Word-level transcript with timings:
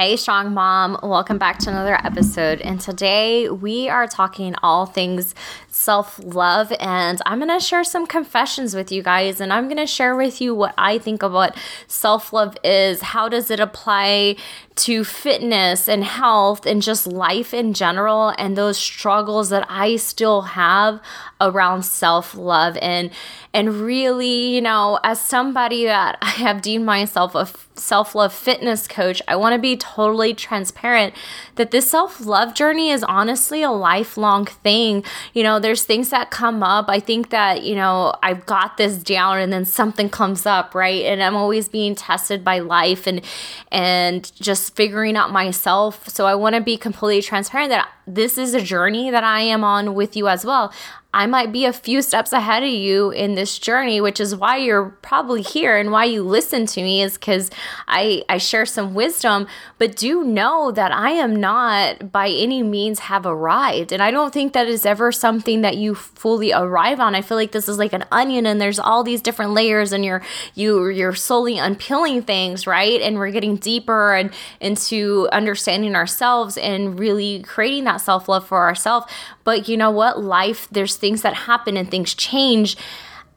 Hey, 0.00 0.14
strong 0.14 0.54
mom, 0.54 0.96
welcome 1.02 1.38
back 1.38 1.58
to 1.58 1.70
another 1.70 1.96
episode. 2.06 2.60
And 2.60 2.80
today 2.80 3.48
we 3.48 3.88
are 3.88 4.06
talking 4.06 4.54
all 4.62 4.86
things 4.86 5.34
self 5.70 6.20
love. 6.22 6.72
And 6.78 7.20
I'm 7.26 7.40
going 7.40 7.50
to 7.50 7.58
share 7.58 7.82
some 7.82 8.06
confessions 8.06 8.76
with 8.76 8.92
you 8.92 9.02
guys. 9.02 9.40
And 9.40 9.52
I'm 9.52 9.64
going 9.64 9.78
to 9.78 9.88
share 9.88 10.14
with 10.14 10.40
you 10.40 10.54
what 10.54 10.72
I 10.78 10.98
think 10.98 11.24
of 11.24 11.32
what 11.32 11.56
self 11.88 12.32
love 12.32 12.56
is. 12.62 13.02
How 13.02 13.28
does 13.28 13.50
it 13.50 13.58
apply 13.58 14.36
to 14.76 15.02
fitness 15.02 15.88
and 15.88 16.04
health 16.04 16.64
and 16.64 16.80
just 16.80 17.08
life 17.08 17.52
in 17.52 17.74
general? 17.74 18.32
And 18.38 18.56
those 18.56 18.78
struggles 18.78 19.50
that 19.50 19.66
I 19.68 19.96
still 19.96 20.42
have 20.42 21.00
around 21.40 21.84
self 21.84 22.34
love. 22.34 22.76
And, 22.80 23.10
and 23.54 23.80
really, 23.80 24.54
you 24.54 24.60
know, 24.60 24.98
as 25.04 25.20
somebody 25.20 25.84
that 25.84 26.18
I 26.22 26.30
have 26.30 26.62
deemed 26.62 26.84
myself 26.84 27.34
a 27.34 27.48
self 27.78 28.14
love 28.14 28.32
fitness 28.32 28.86
coach, 28.88 29.22
I 29.28 29.36
want 29.36 29.54
to 29.54 29.58
be 29.58 29.76
totally 29.76 30.34
transparent 30.34 31.14
that 31.54 31.70
this 31.70 31.90
self 31.90 32.20
love 32.20 32.54
journey 32.54 32.90
is 32.90 33.02
honestly 33.04 33.62
a 33.62 33.70
lifelong 33.70 34.46
thing. 34.46 35.04
You 35.34 35.42
know, 35.42 35.58
there's 35.58 35.84
things 35.84 36.10
that 36.10 36.30
come 36.30 36.62
up. 36.62 36.86
I 36.88 37.00
think 37.00 37.30
that, 37.30 37.62
you 37.62 37.74
know, 37.74 38.14
I've 38.22 38.46
got 38.46 38.76
this 38.76 38.98
down 38.98 39.38
and 39.38 39.52
then 39.52 39.64
something 39.64 40.08
comes 40.08 40.46
up, 40.46 40.74
right? 40.74 41.04
And 41.04 41.22
I'm 41.22 41.36
always 41.36 41.68
being 41.68 41.94
tested 41.94 42.44
by 42.44 42.58
life 42.58 43.06
and 43.06 43.24
and 43.70 44.30
just 44.40 44.74
figuring 44.76 45.16
out 45.16 45.32
myself. 45.32 46.08
So 46.08 46.26
I 46.26 46.34
want 46.34 46.54
to 46.54 46.60
be 46.60 46.76
completely 46.76 47.22
transparent 47.22 47.70
that 47.70 47.88
this 48.08 48.38
is 48.38 48.54
a 48.54 48.60
journey 48.60 49.10
that 49.10 49.24
I 49.24 49.40
am 49.40 49.62
on 49.62 49.94
with 49.94 50.16
you 50.16 50.28
as 50.28 50.44
well. 50.44 50.72
I 51.14 51.26
might 51.26 51.52
be 51.52 51.64
a 51.64 51.72
few 51.72 52.02
steps 52.02 52.34
ahead 52.34 52.62
of 52.62 52.68
you 52.68 53.10
in 53.10 53.34
this 53.34 53.58
journey, 53.58 53.98
which 53.98 54.20
is 54.20 54.36
why 54.36 54.58
you're 54.58 54.90
probably 55.00 55.40
here 55.40 55.74
and 55.74 55.90
why 55.90 56.04
you 56.04 56.22
listen 56.22 56.66
to 56.66 56.82
me 56.82 57.00
is 57.00 57.16
because 57.16 57.50
I, 57.86 58.24
I 58.28 58.36
share 58.36 58.66
some 58.66 58.92
wisdom. 58.92 59.46
But 59.78 59.96
do 59.96 60.22
know 60.22 60.70
that 60.70 60.92
I 60.92 61.12
am 61.12 61.34
not 61.34 62.12
by 62.12 62.28
any 62.28 62.62
means 62.62 62.98
have 62.98 63.24
arrived. 63.24 63.90
And 63.90 64.02
I 64.02 64.10
don't 64.10 64.34
think 64.34 64.52
that 64.52 64.68
is 64.68 64.84
ever 64.84 65.10
something 65.10 65.62
that 65.62 65.78
you 65.78 65.94
fully 65.94 66.52
arrive 66.52 67.00
on. 67.00 67.14
I 67.14 67.22
feel 67.22 67.38
like 67.38 67.52
this 67.52 67.70
is 67.70 67.78
like 67.78 67.94
an 67.94 68.04
onion 68.12 68.44
and 68.44 68.60
there's 68.60 68.78
all 68.78 69.02
these 69.02 69.22
different 69.22 69.52
layers 69.52 69.92
and 69.92 70.04
you're 70.04 70.22
you 70.54 70.88
you're 70.88 71.14
slowly 71.14 71.56
unpeeling 71.56 72.22
things, 72.22 72.66
right? 72.66 73.00
And 73.00 73.16
we're 73.16 73.30
getting 73.30 73.56
deeper 73.56 74.14
and 74.14 74.30
into 74.60 75.26
understanding 75.32 75.96
ourselves 75.96 76.58
and 76.58 76.98
really 76.98 77.42
creating 77.44 77.84
that 77.84 77.97
self-love 77.98 78.46
for 78.46 78.58
ourselves. 78.58 79.06
But 79.44 79.68
you 79.68 79.76
know 79.76 79.90
what? 79.90 80.22
Life, 80.22 80.68
there's 80.70 80.96
things 80.96 81.22
that 81.22 81.34
happen 81.34 81.76
and 81.76 81.90
things 81.90 82.14
change. 82.14 82.76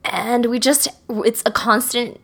And 0.04 0.46
we 0.46 0.58
just, 0.58 0.88
it's 1.08 1.42
a 1.46 1.50
constant 1.50 2.20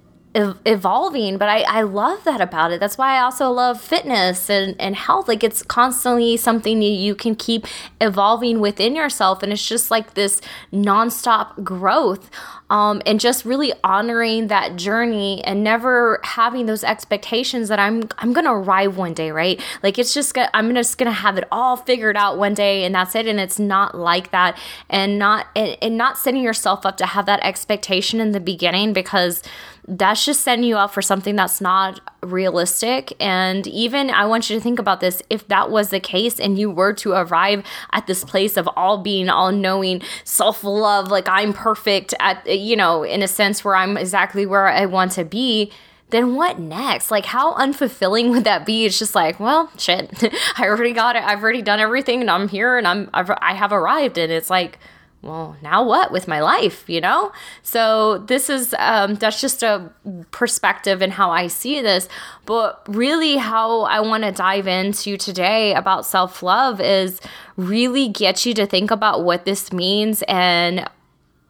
evolving 0.65 1.39
but 1.39 1.49
I, 1.49 1.61
I 1.63 1.83
love 1.83 2.25
that 2.25 2.41
about 2.41 2.73
it. 2.73 2.81
That's 2.81 2.97
why 2.97 3.17
i 3.17 3.21
also 3.21 3.51
love 3.51 3.81
fitness 3.81 4.49
and, 4.49 4.77
and 4.79 4.95
health. 4.95 5.29
Like 5.29 5.43
it's 5.43 5.63
constantly 5.63 6.37
something 6.37 6.81
you, 6.83 6.91
you 6.91 7.15
can 7.15 7.35
keep 7.35 7.67
evolving 8.01 8.61
within 8.61 8.95
yourself 8.95 9.43
and 9.43 9.53
it's 9.53 9.67
just 9.67 9.91
like 9.91 10.15
this 10.15 10.41
nonstop 10.73 11.63
growth 11.65 12.31
um, 12.71 13.01
and 13.07 13.19
just 13.19 13.45
really 13.45 13.73
honoring 13.83 14.49
that 14.49 14.77
journey 14.77 15.43
and 15.45 15.65
never 15.65 16.21
having 16.23 16.67
those 16.67 16.85
expectations 16.85 17.69
that 17.69 17.79
i'm 17.79 18.03
i'm 18.19 18.33
gonna 18.33 18.53
arrive 18.53 18.97
one 18.97 19.15
day 19.15 19.31
right? 19.31 19.61
Like 19.83 19.99
it's 19.99 20.15
just 20.15 20.35
gonna, 20.35 20.51
i'm 20.55 20.75
just 20.75 20.99
gonna 20.99 21.13
have 21.13 21.39
it 21.39 21.49
all 21.51 21.77
figured 21.77 22.17
out 22.17 22.39
one 22.39 22.55
day 22.55 22.85
and 22.85 22.95
that's 22.95 23.15
it 23.15 23.27
and 23.27 23.41
it's 23.41 23.59
not 23.59 23.95
like 23.97 24.31
that 24.31 24.59
and 24.89 25.19
not 25.19 25.47
and, 25.57 25.77
and 25.81 25.97
not 25.97 26.19
setting 26.19 26.43
yourself 26.43 26.85
up 26.85 26.97
to 26.99 27.07
have 27.07 27.27
that 27.27 27.41
expectation 27.43 28.21
in 28.21 28.33
the 28.33 28.41
beginning 28.41 28.93
because 28.93 29.43
that's 29.89 30.25
just 30.25 30.43
setting 30.43 30.65
you 30.65 30.77
up 30.77 30.93
for 30.93 31.01
something 31.01 31.35
that's 31.35 31.61
not 31.61 32.01
realistic. 32.23 33.13
And 33.19 33.67
even 33.67 34.11
I 34.11 34.27
want 34.27 34.51
you 34.51 34.57
to 34.57 34.63
think 34.63 34.79
about 34.79 35.01
this 35.01 35.23
if 35.31 35.49
that 35.49 35.71
was 35.71 35.89
the 35.89 36.01
case 36.01 36.39
and 36.39 36.59
you 36.59 36.71
were 36.71 36.93
to 36.95 37.13
arrive 37.13 37.65
at 37.93 38.07
this 38.07 38.23
place 38.23 38.57
of 38.57 38.69
all 38.77 38.99
being, 38.99 39.31
all 39.31 39.51
knowing, 39.51 40.03
self 40.25 40.63
love, 40.63 41.11
like 41.11 41.29
I'm 41.29 41.55
perfect 41.55 42.13
at, 42.21 42.47
you 42.47 42.77
know, 42.77 43.03
in 43.03 43.23
a 43.23 43.29
sense 43.29 43.65
where 43.65 43.75
I'm 43.75 43.97
exactly 43.97 44.45
where 44.45 44.69
I 44.69 44.85
want 44.87 45.13
to 45.13 45.25
be 45.25 45.73
then 46.11 46.35
what 46.35 46.59
next? 46.59 47.11
Like, 47.11 47.27
how 47.27 47.55
unfulfilling 47.55 48.31
would 48.31 48.45
that 48.45 48.65
be? 48.65 48.87
It's 48.87 48.99
just 48.99 49.15
like, 49.15 49.39
well, 49.39 49.71
shit, 49.77 50.11
I 50.57 50.67
already 50.67 50.93
got 50.93 51.17
it. 51.17 51.23
I've 51.23 51.43
already 51.43 51.63
done 51.63 51.81
everything, 51.81 52.21
and 52.21 52.31
I'm 52.31 52.49
here, 52.49 52.79
and 52.79 52.87
I'm 52.87 53.11
I've, 53.13 53.31
I 53.31 53.55
have 53.55 53.73
arrived, 53.73 54.19
and 54.19 54.33
it's 54.33 54.51
like, 54.51 54.79
well, 55.21 55.57
now 55.63 55.83
what 55.83 56.13
with 56.13 56.29
my 56.29 56.41
life, 56.41 56.89
you 56.89 57.01
know? 57.01 57.33
So 57.63 58.19
this 58.19 58.49
is 58.49 58.75
um, 58.79 59.17
that's 59.17 59.41
just 59.41 59.65
a 59.65 59.91
perspective 60.31 61.03
and 61.03 61.13
how 61.13 61.31
I 61.33 61.49
see 61.49 61.81
this. 61.81 62.09
But 62.47 62.83
really, 62.87 63.37
how 63.37 63.83
I 63.83 64.01
want 64.01 64.23
to 64.23 64.31
dive 64.31 64.69
into 64.69 65.17
today 65.17 65.75
about 65.75 66.07
self 66.07 66.43
love 66.43 66.81
is 66.81 67.21
really 67.57 68.09
get 68.09 68.47
you 68.47 68.55
to 68.55 68.67
think 68.67 68.93
about 68.93 69.25
what 69.25 69.45
this 69.45 69.73
means 69.73 70.23
and 70.29 70.89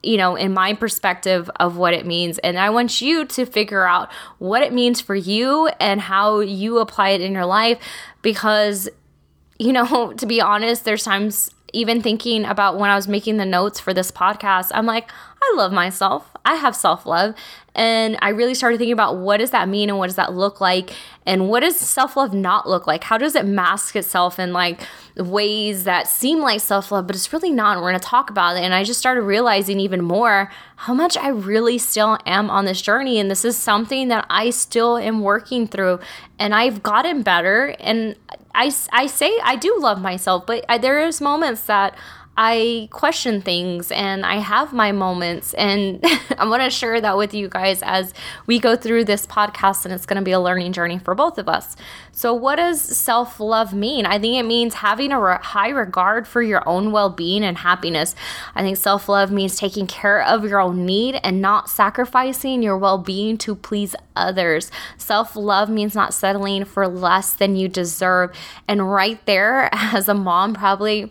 you 0.02 0.16
know, 0.16 0.36
in 0.36 0.54
my 0.54 0.74
perspective 0.74 1.50
of 1.56 1.76
what 1.76 1.92
it 1.92 2.06
means. 2.06 2.38
And 2.38 2.56
I 2.56 2.70
want 2.70 3.00
you 3.00 3.24
to 3.26 3.44
figure 3.44 3.84
out 3.84 4.10
what 4.38 4.62
it 4.62 4.72
means 4.72 5.00
for 5.00 5.16
you 5.16 5.68
and 5.80 6.00
how 6.00 6.38
you 6.38 6.78
apply 6.78 7.10
it 7.10 7.20
in 7.20 7.32
your 7.32 7.44
life 7.44 7.78
because, 8.22 8.88
you 9.58 9.72
know, 9.72 10.12
to 10.16 10.24
be 10.24 10.40
honest, 10.40 10.84
there's 10.84 11.02
times 11.02 11.50
even 11.72 12.00
thinking 12.02 12.44
about 12.44 12.78
when 12.78 12.90
I 12.90 12.96
was 12.96 13.08
making 13.08 13.36
the 13.36 13.44
notes 13.44 13.78
for 13.78 13.92
this 13.92 14.10
podcast, 14.10 14.70
I'm 14.72 14.86
like, 14.86 15.10
I 15.42 15.54
love 15.56 15.72
myself. 15.72 16.30
I 16.44 16.54
have 16.54 16.74
self 16.74 17.06
love. 17.06 17.34
And 17.74 18.18
I 18.20 18.30
really 18.30 18.54
started 18.54 18.78
thinking 18.78 18.92
about 18.92 19.18
what 19.18 19.36
does 19.36 19.50
that 19.50 19.68
mean 19.68 19.88
and 19.88 19.98
what 19.98 20.06
does 20.06 20.16
that 20.16 20.32
look 20.32 20.60
like? 20.60 20.90
And 21.26 21.48
what 21.48 21.60
does 21.60 21.78
self 21.78 22.16
love 22.16 22.34
not 22.34 22.68
look 22.68 22.86
like? 22.86 23.04
How 23.04 23.18
does 23.18 23.36
it 23.36 23.44
mask 23.44 23.94
itself 23.94 24.38
in 24.38 24.52
like 24.52 24.80
ways 25.16 25.84
that 25.84 26.08
seem 26.08 26.40
like 26.40 26.60
self 26.60 26.90
love, 26.90 27.06
but 27.06 27.14
it's 27.14 27.32
really 27.32 27.50
not? 27.50 27.76
And 27.76 27.82
we're 27.82 27.90
going 27.90 28.00
to 28.00 28.06
talk 28.06 28.30
about 28.30 28.56
it. 28.56 28.64
And 28.64 28.74
I 28.74 28.82
just 28.82 28.98
started 28.98 29.22
realizing 29.22 29.78
even 29.78 30.02
more 30.02 30.50
how 30.76 30.94
much 30.94 31.16
I 31.16 31.28
really 31.28 31.78
still 31.78 32.18
am 32.26 32.50
on 32.50 32.64
this 32.64 32.82
journey. 32.82 33.20
And 33.20 33.30
this 33.30 33.44
is 33.44 33.56
something 33.56 34.08
that 34.08 34.26
I 34.28 34.50
still 34.50 34.96
am 34.96 35.20
working 35.20 35.68
through. 35.68 36.00
And 36.38 36.54
I've 36.54 36.82
gotten 36.82 37.22
better. 37.22 37.76
And 37.78 38.16
I, 38.58 38.72
I 38.92 39.06
say 39.06 39.38
I 39.44 39.54
do 39.54 39.78
love 39.78 40.00
myself, 40.00 40.44
but 40.44 40.64
I, 40.68 40.78
there 40.78 40.98
is 41.06 41.20
moments 41.20 41.62
that 41.66 41.94
I 42.40 42.86
question 42.92 43.42
things 43.42 43.90
and 43.90 44.24
I 44.24 44.36
have 44.36 44.72
my 44.72 44.92
moments. 44.92 45.54
And 45.54 45.98
I 46.38 46.46
want 46.46 46.62
to 46.62 46.70
share 46.70 47.00
that 47.00 47.16
with 47.16 47.34
you 47.34 47.48
guys 47.48 47.82
as 47.82 48.14
we 48.46 48.60
go 48.60 48.76
through 48.76 49.06
this 49.06 49.26
podcast, 49.26 49.84
and 49.84 49.92
it's 49.92 50.06
going 50.06 50.20
to 50.20 50.24
be 50.24 50.30
a 50.30 50.38
learning 50.38 50.72
journey 50.72 51.00
for 51.00 51.16
both 51.16 51.36
of 51.36 51.48
us. 51.48 51.74
So, 52.12 52.32
what 52.32 52.56
does 52.56 52.80
self 52.80 53.40
love 53.40 53.74
mean? 53.74 54.06
I 54.06 54.20
think 54.20 54.36
it 54.36 54.44
means 54.44 54.74
having 54.74 55.10
a 55.10 55.20
re- 55.20 55.38
high 55.40 55.70
regard 55.70 56.28
for 56.28 56.40
your 56.40 56.66
own 56.68 56.92
well 56.92 57.10
being 57.10 57.42
and 57.42 57.58
happiness. 57.58 58.14
I 58.54 58.62
think 58.62 58.76
self 58.76 59.08
love 59.08 59.32
means 59.32 59.56
taking 59.56 59.88
care 59.88 60.22
of 60.22 60.44
your 60.44 60.60
own 60.60 60.86
need 60.86 61.18
and 61.24 61.42
not 61.42 61.68
sacrificing 61.68 62.62
your 62.62 62.78
well 62.78 62.98
being 62.98 63.36
to 63.38 63.56
please 63.56 63.96
others. 64.14 64.70
Self 64.96 65.34
love 65.34 65.68
means 65.68 65.94
not 65.96 66.14
settling 66.14 66.64
for 66.64 66.86
less 66.86 67.32
than 67.32 67.56
you 67.56 67.68
deserve. 67.68 68.30
And 68.68 68.90
right 68.92 69.24
there, 69.26 69.68
as 69.72 70.08
a 70.08 70.14
mom, 70.14 70.54
probably, 70.54 71.10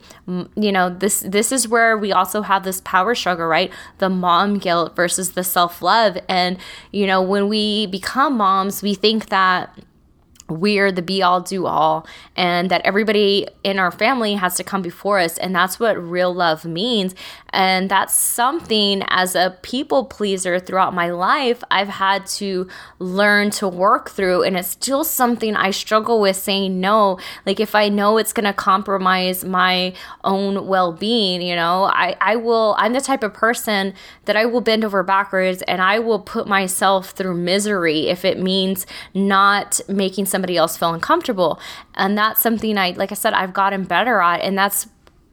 you 0.56 0.72
know, 0.72 0.90
this 0.90 1.17
this 1.22 1.52
is 1.52 1.68
where 1.68 1.98
we 1.98 2.12
also 2.12 2.42
have 2.42 2.64
this 2.64 2.81
power 2.81 3.16
struggle, 3.16 3.46
right? 3.46 3.72
The 3.98 4.10
mom 4.10 4.58
guilt 4.58 4.96
versus 4.96 5.31
the 5.31 5.44
self 5.44 5.81
love. 5.81 6.18
And, 6.28 6.58
you 6.92 7.08
know, 7.08 7.22
when 7.22 7.48
we 7.50 7.88
become 7.88 8.38
moms, 8.38 8.81
we 8.81 8.94
think 8.94 9.30
that 9.30 9.78
we're 10.50 10.92
the 10.92 11.02
be 11.02 11.22
all 11.22 11.42
do 11.42 11.66
all 11.66 12.08
and 12.36 12.70
that 12.72 12.82
everybody 12.86 13.48
in 13.64 13.80
our 13.80 13.92
family 13.92 14.36
has 14.36 14.56
to 14.56 14.64
come 14.64 14.82
before 14.82 15.20
us 15.20 15.38
and 15.38 15.54
that's 15.54 15.80
what 15.80 16.02
real 16.02 16.34
love 16.34 16.66
means. 16.66 17.16
And 17.50 17.90
that's 17.90 18.14
something 18.14 19.04
as 19.08 19.36
a 19.36 19.58
people 19.62 20.06
pleaser 20.06 20.60
throughout 20.60 20.94
my 20.94 21.10
life 21.10 21.64
I've 21.72 21.90
had 21.90 22.26
to 22.28 22.68
learn 23.00 23.50
to 23.52 23.68
work 23.68 24.10
through 24.10 24.44
and 24.44 24.58
it's 24.58 24.70
still 24.70 25.04
something 25.04 25.56
I 25.56 25.72
struggle 25.72 26.22
with 26.22 26.38
saying 26.38 26.80
no. 26.80 27.20
Like 27.46 27.60
if 27.60 27.76
I 27.76 27.90
know 27.90 28.18
it's 28.18 28.34
going 28.34 28.46
to 28.46 28.54
compromise 28.54 29.44
my 29.44 29.94
own 30.24 30.68
well-being 30.68 31.42
you 31.42 31.56
know 31.56 31.86
I 31.86 32.16
I 32.22 32.36
will 32.38 32.76
I'm 32.78 32.94
the 32.94 33.02
type 33.02 33.24
of 33.24 33.34
person 33.34 33.94
that 34.26 34.38
I 34.38 34.46
will 34.46 34.62
bend 34.62 34.86
over 34.86 35.04
backwards 35.04 35.62
and 35.64 35.82
I 35.82 36.00
will 36.00 36.20
put 36.20 36.48
myself 36.48 37.12
through 37.12 37.36
misery 37.36 38.08
if 38.08 38.24
it 38.24 38.40
means 38.40 38.86
not 39.14 39.80
making 39.88 40.26
some 40.26 40.37
somebody 40.38 40.56
else 40.56 40.78
feel 40.78 40.94
uncomfortable. 40.94 41.60
And 41.95 42.16
that's 42.16 42.42
something 42.42 42.78
I, 42.78 42.92
like 42.92 43.12
I 43.12 43.16
said, 43.16 43.34
I've 43.34 43.54
gotten 43.54 43.86
better 43.86 44.22
at. 44.22 44.42
And 44.42 44.56
that's 44.56 44.88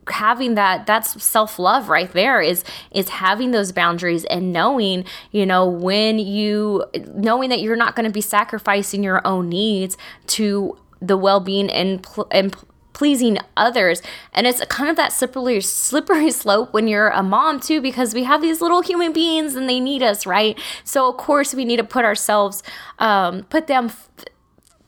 having 0.08 0.54
that 0.54 0.86
that's 0.86 1.22
self-love 1.24 1.88
right 1.88 2.12
there 2.12 2.38
is 2.42 2.62
is 2.90 3.08
having 3.08 3.52
those 3.52 3.72
boundaries 3.72 4.26
and 4.26 4.52
knowing 4.52 5.02
you 5.32 5.46
know 5.46 5.66
when 5.66 6.18
you 6.18 6.84
knowing 7.14 7.48
that 7.48 7.62
you're 7.62 7.74
not 7.74 7.96
going 7.96 8.04
to 8.04 8.12
be 8.12 8.20
sacrificing 8.20 9.02
your 9.02 9.26
own 9.26 9.48
needs 9.48 9.96
to 10.26 10.76
the 11.00 11.16
well-being 11.16 11.70
and 11.70 12.06
and 12.30 12.54
pleasing 12.94 13.36
others. 13.56 14.00
And 14.32 14.46
it's 14.46 14.64
kind 14.66 14.88
of 14.88 14.96
that 14.96 15.12
slippery, 15.12 15.60
slippery 15.60 16.30
slope 16.42 16.72
when 16.72 16.88
you're 16.88 17.08
a 17.08 17.22
mom, 17.22 17.60
too, 17.60 17.82
because 17.82 18.14
we 18.14 18.24
have 18.24 18.40
these 18.40 18.62
little 18.62 18.80
human 18.80 19.12
beings 19.12 19.54
and 19.54 19.68
they 19.68 19.80
need 19.80 20.02
us, 20.02 20.24
right? 20.24 20.58
So, 20.84 21.10
of 21.10 21.18
course, 21.18 21.52
we 21.54 21.66
need 21.66 21.76
to 21.76 21.84
put 21.84 22.06
ourselves, 22.06 22.62
um, 22.98 23.42
put 23.44 23.66
them. 23.66 23.86
F- 23.86 24.08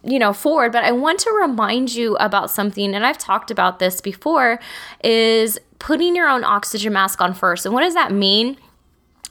you 0.06 0.18
know 0.18 0.32
forward 0.32 0.72
but 0.72 0.84
i 0.84 0.92
want 0.92 1.18
to 1.18 1.30
remind 1.32 1.94
you 1.94 2.16
about 2.16 2.50
something 2.50 2.94
and 2.94 3.04
i've 3.04 3.18
talked 3.18 3.50
about 3.50 3.78
this 3.78 4.00
before 4.00 4.58
is 5.02 5.58
putting 5.78 6.14
your 6.14 6.28
own 6.28 6.44
oxygen 6.44 6.92
mask 6.92 7.20
on 7.20 7.34
first 7.34 7.66
and 7.66 7.74
what 7.74 7.82
does 7.82 7.94
that 7.94 8.12
mean 8.12 8.56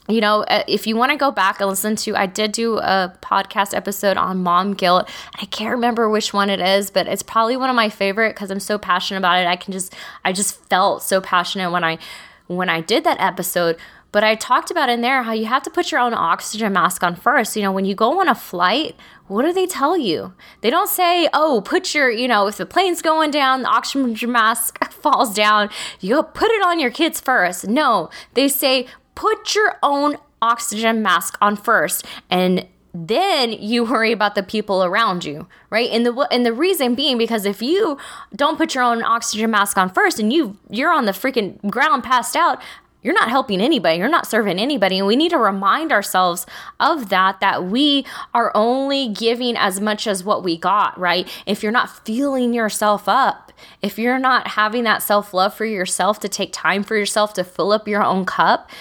you 0.08 0.22
know, 0.22 0.44
uh, 0.44 0.64
if 0.68 0.86
you 0.86 0.96
want 0.96 1.12
to 1.12 1.18
go 1.18 1.32
back 1.32 1.60
and 1.60 1.70
listen 1.70 1.96
to, 1.96 2.16
I 2.16 2.28
did 2.28 2.52
do 2.52 2.78
a 2.78 3.12
podcast 3.22 3.76
episode 3.76 4.18
on 4.18 4.44
mom 4.44 4.74
guilt. 4.76 5.10
I 5.42 5.46
can't 5.46 5.72
remember 5.72 6.08
which 6.08 6.32
one 6.32 6.52
it 6.52 6.60
is, 6.60 6.92
but 6.92 7.08
it's 7.08 7.24
probably 7.24 7.58
one 7.58 7.72
of 7.72 7.76
my 7.76 7.90
favorite 7.90 8.36
because 8.36 8.52
I'm 8.52 8.60
so 8.60 8.78
passionate 8.78 9.18
about 9.18 9.40
it. 9.40 9.48
I 9.48 9.56
can 9.56 9.74
just, 9.74 9.96
I 10.24 10.32
just 10.32 10.64
felt 10.70 11.02
so 11.02 11.22
passionate 11.22 11.72
when 11.72 11.84
I, 11.84 11.98
when 12.46 12.70
I 12.70 12.82
did 12.82 13.04
that 13.06 13.20
episode. 13.20 13.78
But 14.16 14.24
I 14.24 14.36
talked 14.36 14.72
about 14.72 14.88
in 14.88 15.02
there 15.02 15.24
how 15.24 15.34
you 15.34 15.44
have 15.48 15.64
to 15.64 15.70
put 15.70 15.92
your 15.92 16.00
own 16.00 16.14
oxygen 16.14 16.72
mask 16.72 17.04
on 17.04 17.18
first. 17.18 17.58
You 17.58 17.64
know, 17.64 17.74
when 17.74 17.84
you 17.84 17.94
go 17.94 18.22
on 18.22 18.30
a 18.30 18.34
flight, 18.34 18.96
what 19.28 19.42
do 19.44 19.52
they 19.52 19.68
tell 19.68 19.98
you? 19.98 20.34
They 20.62 20.70
don't 20.70 20.88
say, 20.88 21.28
oh, 21.34 21.62
put 21.66 21.94
your, 21.94 22.10
you 22.10 22.30
know, 22.30 22.48
if 22.48 22.56
the 22.56 22.66
plane's 22.66 23.02
going 23.02 23.32
down, 23.32 23.64
the 23.64 23.68
oxygen 23.68 24.32
mask 24.32 24.82
falls 24.94 25.34
down, 25.34 25.70
you 26.00 26.24
put 26.24 26.50
it 26.50 26.66
on 26.66 26.80
your 26.80 26.92
kids 26.92 27.20
first. 27.20 27.68
No, 27.68 28.10
they 28.36 28.48
say, 28.48 28.88
put 29.16 29.54
your 29.54 29.76
own 29.84 30.16
oxygen 30.42 31.02
mask 31.02 31.38
on 31.42 31.58
first. 31.58 32.06
And 32.30 32.68
then 32.96 33.52
you 33.52 33.84
worry 33.84 34.14
about 34.14 34.36
the 34.36 34.44
people 34.44 34.82
around 34.82 35.26
you 35.26 35.46
right 35.70 35.90
and 35.92 36.06
the 36.06 36.28
and 36.32 36.46
the 36.46 36.54
reason 36.54 36.96
being 36.96 37.18
because 37.18 37.46
if 37.46 37.62
you 37.62 37.98
don't 38.34 38.58
put 38.58 38.74
your 38.74 38.86
own 38.86 39.04
oxygen 39.04 39.52
mask 39.52 39.78
on 39.78 39.90
first 39.90 40.18
and 40.18 40.32
you 40.32 40.58
you're 40.70 40.94
on 40.94 41.04
the 41.04 41.12
freaking 41.12 41.60
ground 41.70 42.06
passed 42.06 42.38
out 42.38 42.62
you're 43.06 43.14
not 43.14 43.30
helping 43.30 43.62
anybody, 43.62 44.00
you're 44.00 44.10
not 44.10 44.26
serving 44.26 44.58
anybody. 44.58 44.98
And 44.98 45.06
we 45.06 45.16
need 45.16 45.30
to 45.30 45.38
remind 45.38 45.92
ourselves 45.92 46.48
of 46.80 47.10
that, 47.10 47.40
that 47.40 47.66
we 47.66 48.04
are 48.34 48.52
only 48.56 49.10
giving 49.10 49.56
as 49.56 49.80
much 49.80 50.08
as 50.08 50.24
what 50.24 50.44
we 50.44 50.58
got, 50.58 51.00
right? 51.00 51.30
If 51.46 51.62
you're 51.62 51.72
not 51.72 52.04
feeling 52.04 52.52
yourself 52.52 53.08
up, 53.08 53.52
if 53.84 54.00
you're 54.00 54.18
not 54.18 54.48
having 54.48 54.86
that 54.86 55.04
self 55.04 55.36
love 55.36 55.54
for 55.54 55.66
yourself 55.66 56.20
to 56.22 56.28
take 56.28 56.52
time 56.52 56.82
for 56.82 56.98
yourself 56.98 57.36
to 57.36 57.44
fill 57.44 57.72
up 57.72 57.88
your 57.88 58.04
own 58.04 58.26
cup, 58.26 58.72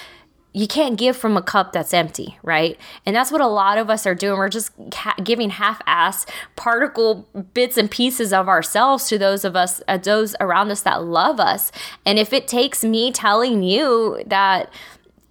you 0.57 0.69
can't 0.69 0.97
give 0.97 1.17
from 1.17 1.37
a 1.37 1.43
cup 1.43 1.73
that's 1.73 1.93
empty, 1.93 2.39
right? 2.45 2.79
And 3.05 3.15
that's 3.15 3.33
what 3.33 3.41
a 3.41 3.47
lot 3.49 3.77
of 3.77 3.91
us 3.91 4.07
are 4.07 4.15
doing. 4.15 4.39
We're 4.39 4.49
just 4.49 4.71
giving 5.23 5.51
half-ass 5.51 6.27
particle 6.55 7.27
bits 7.53 7.77
and 7.77 7.91
pieces 7.91 8.33
of 8.33 8.49
ourselves 8.49 9.09
to 9.09 9.19
those 9.19 9.45
of 9.45 9.57
us, 9.57 9.83
uh, 9.89 9.99
those 9.99 10.37
around 10.39 10.71
us 10.71 10.83
that 10.83 11.03
love 11.03 11.41
us. 11.41 11.73
And 12.07 12.21
if 12.21 12.33
it 12.33 12.47
takes 12.47 12.85
me 12.85 13.11
telling 13.11 13.65
you 13.65 14.23
that 14.27 14.73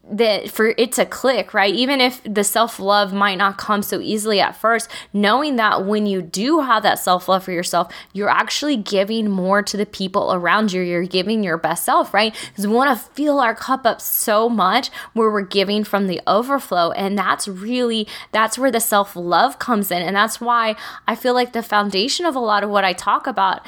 that 0.05 0.51
for 0.51 0.73
it 0.77 0.91
to 0.93 1.05
click, 1.05 1.53
right? 1.53 1.73
Even 1.73 2.01
if 2.01 2.21
the 2.25 2.43
self 2.43 2.77
love 2.77 3.13
might 3.13 3.37
not 3.37 3.57
come 3.57 3.81
so 3.81 4.01
easily 4.01 4.41
at 4.41 4.55
first, 4.55 4.89
knowing 5.13 5.55
that 5.55 5.85
when 5.85 6.05
you 6.05 6.21
do 6.21 6.59
have 6.59 6.83
that 6.83 6.99
self 6.99 7.29
love 7.29 7.43
for 7.43 7.53
yourself, 7.53 7.91
you're 8.11 8.29
actually 8.29 8.75
giving 8.75 9.29
more 9.29 9.63
to 9.63 9.77
the 9.77 9.85
people 9.85 10.33
around 10.33 10.73
you. 10.73 10.81
You're 10.81 11.05
giving 11.05 11.41
your 11.41 11.57
best 11.57 11.85
self, 11.85 12.13
right? 12.13 12.35
Because 12.49 12.67
we 12.67 12.73
want 12.73 12.97
to 12.97 13.05
fill 13.13 13.39
our 13.39 13.55
cup 13.55 13.85
up 13.85 14.01
so 14.01 14.49
much 14.49 14.89
where 15.13 15.31
we're 15.31 15.41
giving 15.41 15.85
from 15.85 16.07
the 16.07 16.21
overflow. 16.27 16.91
And 16.91 17.17
that's 17.17 17.47
really, 17.47 18.07
that's 18.33 18.57
where 18.57 18.71
the 18.71 18.81
self 18.81 19.15
love 19.15 19.57
comes 19.57 19.89
in. 19.89 20.01
And 20.01 20.15
that's 20.15 20.41
why 20.41 20.75
I 21.07 21.15
feel 21.15 21.33
like 21.33 21.53
the 21.53 21.63
foundation 21.63 22.25
of 22.25 22.35
a 22.35 22.39
lot 22.39 22.63
of 22.63 22.69
what 22.69 22.83
I 22.83 22.91
talk 22.91 23.25
about 23.25 23.65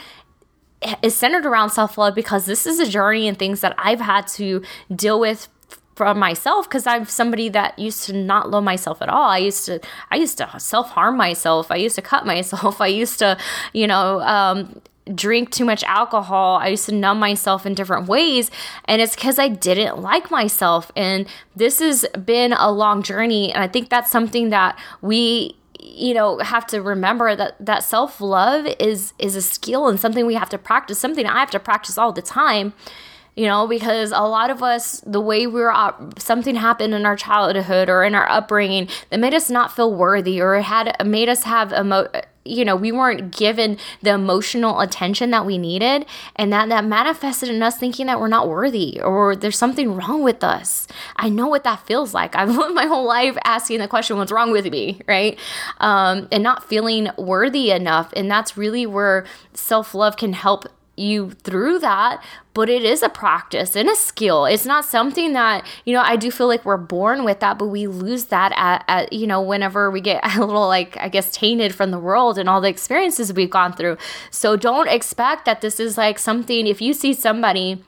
is 1.02 1.16
centered 1.16 1.46
around 1.46 1.70
self 1.70 1.98
love 1.98 2.14
because 2.14 2.46
this 2.46 2.66
is 2.66 2.80
a 2.80 2.90
journey 2.90 3.28
and 3.28 3.40
things 3.40 3.62
that 3.62 3.74
I've 3.78 4.02
had 4.02 4.28
to 4.30 4.62
deal 4.94 5.20
with 5.20 5.48
from 5.96 6.20
myself 6.20 6.68
because 6.68 6.86
I'm 6.86 7.06
somebody 7.06 7.50
that 7.50 7.80
used 7.80 8.04
to 8.06 8.14
not 8.14 8.52
love 8.52 8.64
myself 8.64 9.02
at 9.02 9.10
all. 9.10 9.30
I 9.30 9.38
used 9.40 9.66
to 9.66 9.80
I 10.12 10.18
used 10.18 10.38
to 10.38 10.60
self 10.60 10.92
harm 10.92 11.18
myself. 11.18 11.72
I 11.72 11.78
used 11.78 11.96
to 11.96 12.02
cut 12.02 12.26
myself. 12.34 12.82
I 12.82 12.88
used 12.88 13.20
to, 13.20 13.38
you 13.74 13.88
know, 13.88 14.22
um, 14.22 14.82
drink 15.14 15.52
too 15.52 15.66
much 15.66 15.84
alcohol. 15.84 16.58
I 16.58 16.70
used 16.70 16.88
to 16.88 16.92
numb 16.92 17.20
myself 17.20 17.66
in 17.66 17.76
different 17.76 18.08
ways. 18.08 18.52
And 18.86 19.02
it's 19.02 19.16
because 19.16 19.40
I 19.40 19.48
didn't 19.48 20.02
like 20.02 20.32
myself. 20.32 20.92
And 20.96 21.28
this 21.56 21.80
has 21.80 22.06
been 22.26 22.54
a 22.54 22.72
long 22.72 23.04
journey. 23.04 23.54
And 23.54 23.64
I 23.64 23.68
think 23.68 23.90
that's 23.90 24.12
something 24.12 24.50
that 24.50 24.80
we 25.02 25.56
you 25.80 26.14
know 26.16 26.40
have 26.40 26.66
to 26.66 26.82
remember 26.82 27.36
that 27.36 27.64
that 27.64 27.84
self-love 27.84 28.66
is 28.80 29.14
is 29.20 29.36
a 29.36 29.42
skill 29.42 29.88
and 29.88 30.00
something 30.00 30.26
we 30.26 30.34
have 30.34 30.50
to 30.50 30.58
practice 30.58 30.98
something 30.98 31.28
i 31.28 31.40
have 31.40 31.52
to 31.52 31.60
practice 31.60 31.96
all 31.96 32.12
the 32.12 32.24
time 32.24 32.74
you 33.36 33.48
know, 33.48 33.68
because 33.68 34.12
a 34.12 34.22
lot 34.22 34.50
of 34.50 34.64
us, 34.64 35.02
the 35.02 35.20
way 35.20 35.46
we 35.46 35.62
were, 35.62 35.94
something 36.18 36.56
happened 36.56 36.94
in 36.94 37.06
our 37.06 37.18
childhood 37.18 37.90
or 37.90 38.04
in 38.04 38.16
our 38.16 38.30
upbringing 38.30 38.88
that 39.10 39.20
made 39.20 39.34
us 39.34 39.50
not 39.50 39.76
feel 39.76 39.94
worthy 39.94 40.42
or 40.42 40.56
it 40.56 40.64
had 40.64 40.96
made 41.06 41.28
us 41.28 41.44
have 41.44 41.74
emo, 41.74 42.08
you 42.46 42.64
know, 42.64 42.76
we 42.76 42.92
weren't 42.92 43.36
given 43.36 43.78
the 44.04 44.12
emotional 44.12 44.80
attention 44.80 45.32
that 45.32 45.46
we 45.46 45.58
needed, 45.58 46.06
and 46.36 46.54
that 46.54 46.70
that 46.70 46.86
manifested 46.86 47.50
in 47.50 47.62
us 47.64 47.78
thinking 47.78 48.06
that 48.06 48.20
we're 48.20 48.28
not 48.28 48.48
worthy 48.48 49.02
or 49.02 49.36
there's 49.36 49.58
something 49.58 49.96
wrong 49.96 50.24
with 50.24 50.44
us. 50.44 50.88
I 51.16 51.30
know 51.30 51.48
what 51.48 51.64
that 51.64 51.86
feels 51.88 52.14
like. 52.14 52.36
I've 52.46 52.56
lived 52.56 52.76
my 52.76 52.86
whole 52.86 53.06
life 53.06 53.36
asking 53.44 53.80
the 53.80 53.88
question, 53.88 54.18
"What's 54.18 54.32
wrong 54.32 54.52
with 54.52 54.70
me?" 54.72 55.02
Right, 55.08 55.40
um, 55.80 56.28
and 56.32 56.44
not 56.44 56.70
feeling 56.70 57.10
worthy 57.18 57.72
enough, 57.72 58.14
and 58.16 58.30
that's 58.30 58.56
really 58.56 58.86
where 58.86 59.26
self 59.54 59.96
love 59.96 60.16
can 60.16 60.34
help 60.34 60.66
you 60.98 61.32
through 61.32 61.80
that 61.80 62.24
but 62.54 62.70
it 62.70 62.84
is 62.84 63.04
a 63.04 63.10
practice 63.10 63.76
and 63.76 63.90
a 63.90 63.96
skill. 63.96 64.46
It's 64.46 64.66
not 64.66 64.86
something 64.86 65.34
that 65.34 65.66
you 65.84 65.94
know 65.94 66.02
i 66.02 66.16
do 66.16 66.32
feel 66.32 66.48
like 66.48 66.64
we're 66.66 66.78
born 66.78 67.26
with 67.26 67.42
that 67.42 67.60
but 67.60 67.68
we 67.68 67.86
lose 67.88 68.26
that 68.26 68.54
at, 68.56 68.86
at, 68.88 69.14
you 69.14 69.28
know 69.28 69.42
whenever 69.42 69.92
we 69.92 70.02
get 70.02 70.22
a 70.38 70.40
little 70.40 70.68
like 70.68 70.98
i 70.98 71.10
guess 71.10 71.32
tainted 71.32 71.76
from 71.76 71.92
the 71.92 72.00
world 72.00 72.38
and 72.38 72.48
all 72.48 72.62
the 72.62 72.70
experiences 72.70 73.34
we've 73.34 73.50
gone 73.50 73.74
through. 73.74 73.98
So 74.32 74.56
don't 74.56 74.88
expect 74.88 75.46
that 75.46 75.62
this 75.62 75.80
is 75.80 75.98
like 75.98 76.18
something 76.18 76.68
if 76.68 76.82
you 76.82 76.94
see 76.94 77.14
somebody 77.14 77.84